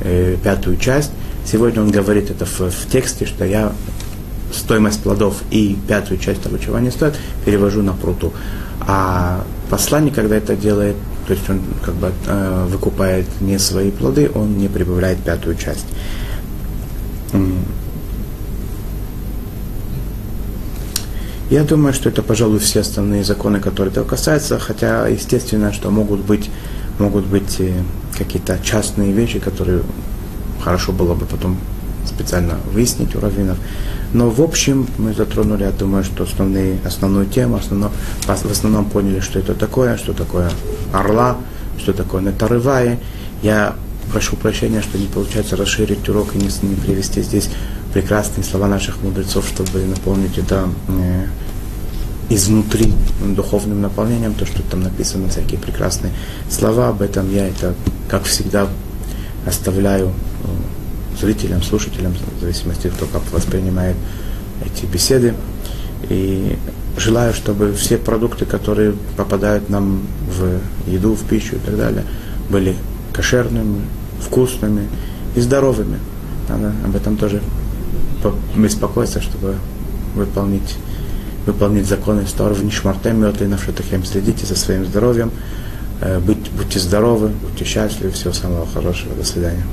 э, 0.00 0.38
пятую 0.42 0.78
часть. 0.78 1.10
Сегодня 1.44 1.82
он 1.82 1.90
говорит 1.90 2.30
это 2.30 2.46
в, 2.46 2.60
в 2.60 2.90
тексте, 2.90 3.26
что 3.26 3.44
я 3.44 3.72
стоимость 4.54 5.02
плодов 5.02 5.42
и 5.50 5.76
пятую 5.86 6.18
часть 6.18 6.42
того, 6.42 6.56
чего 6.56 6.76
они 6.76 6.90
стоят, 6.90 7.14
перевожу 7.44 7.82
на 7.82 7.92
пруту. 7.92 8.32
А 8.80 9.44
посланник, 9.70 10.14
когда 10.14 10.36
это 10.36 10.56
делает, 10.56 10.96
то 11.26 11.34
есть 11.34 11.48
он 11.50 11.60
как 11.84 11.94
бы 11.94 12.12
э, 12.26 12.66
выкупает 12.68 13.26
не 13.40 13.58
свои 13.58 13.90
плоды, 13.90 14.30
он 14.34 14.58
не 14.58 14.68
прибавляет 14.68 15.18
пятую 15.18 15.56
часть. 15.56 15.86
Я 21.50 21.64
думаю, 21.64 21.94
что 21.94 22.10
это, 22.10 22.22
пожалуй, 22.22 22.58
все 22.58 22.80
основные 22.80 23.24
законы, 23.24 23.58
которые 23.58 23.90
этого 23.90 24.04
касаются, 24.04 24.58
хотя, 24.58 25.08
естественно, 25.08 25.72
что 25.72 25.90
могут 25.90 26.20
быть, 26.20 26.50
могут 26.98 27.24
быть 27.24 27.56
э, 27.60 27.72
какие-то 28.18 28.58
частные 28.62 29.12
вещи, 29.12 29.38
которые 29.38 29.82
хорошо 30.62 30.92
было 30.92 31.14
бы 31.14 31.24
потом 31.24 31.58
специально 32.06 32.58
выяснить 32.72 33.14
у 33.16 33.20
раввинов. 33.20 33.56
Но 34.12 34.30
в 34.30 34.40
общем 34.40 34.86
мы 34.96 35.12
затронули, 35.12 35.64
я 35.64 35.70
думаю, 35.70 36.02
что 36.02 36.24
основные, 36.24 36.78
основную 36.84 37.26
тему, 37.26 37.56
основно, 37.56 37.90
в 38.26 38.50
основном 38.50 38.86
поняли, 38.86 39.20
что 39.20 39.38
это 39.38 39.54
такое, 39.54 39.96
что 39.98 40.14
такое 40.14 40.50
орла, 40.92 41.36
что 41.78 41.92
такое 41.92 42.22
нетарывая. 42.22 42.98
Я 43.42 43.74
прошу 44.12 44.36
прощения, 44.36 44.80
что 44.80 44.98
не 44.98 45.06
получается 45.06 45.56
расширить 45.56 46.08
урок 46.08 46.34
и 46.34 46.38
не, 46.38 46.48
не 46.62 46.74
привести 46.74 47.22
здесь 47.22 47.50
прекрасные 47.92 48.44
слова 48.44 48.66
наших 48.66 49.02
мудрецов, 49.02 49.46
чтобы 49.46 49.84
наполнить 49.84 50.38
это 50.38 50.68
э, 50.88 51.26
изнутри 52.30 52.92
духовным 53.20 53.80
наполнением, 53.80 54.34
то, 54.34 54.46
что 54.46 54.62
там 54.62 54.82
написано, 54.82 55.28
всякие 55.28 55.58
прекрасные 55.58 56.12
слова, 56.50 56.88
об 56.88 57.02
этом 57.02 57.32
я 57.32 57.48
это, 57.48 57.74
как 58.08 58.24
всегда, 58.24 58.68
оставляю 59.46 60.12
зрителям, 61.20 61.62
слушателям, 61.62 62.14
в 62.38 62.40
зависимости 62.40 62.90
того, 62.98 63.10
как 63.12 63.22
воспринимает 63.32 63.96
эти 64.64 64.86
беседы. 64.86 65.34
И 66.08 66.56
желаю, 66.96 67.34
чтобы 67.34 67.72
все 67.72 67.98
продукты, 67.98 68.44
которые 68.44 68.94
попадают 69.16 69.68
нам 69.68 70.02
в 70.26 70.90
еду, 70.90 71.14
в 71.14 71.24
пищу 71.24 71.56
и 71.56 71.58
так 71.58 71.76
далее, 71.76 72.04
были 72.48 72.76
кошерными, 73.12 73.82
вкусными 74.20 74.88
и 75.34 75.40
здоровыми. 75.40 75.98
Надо 76.48 76.72
об 76.84 76.96
этом 76.96 77.16
тоже 77.16 77.42
беспокоиться, 78.56 79.20
чтобы 79.20 79.56
выполнить, 80.14 80.76
выполнить 81.46 81.86
законы 81.86 82.22
в 82.22 82.64
Нишмартем, 82.64 83.24
и 83.44 83.46
Навшатахем. 83.46 84.04
Следите 84.04 84.46
за 84.46 84.56
своим 84.56 84.86
здоровьем, 84.86 85.30
быть, 86.26 86.50
будьте 86.56 86.78
здоровы, 86.78 87.28
будьте 87.28 87.64
счастливы, 87.64 88.12
всего 88.12 88.32
самого 88.32 88.66
хорошего. 88.66 89.14
До 89.14 89.24
свидания. 89.24 89.64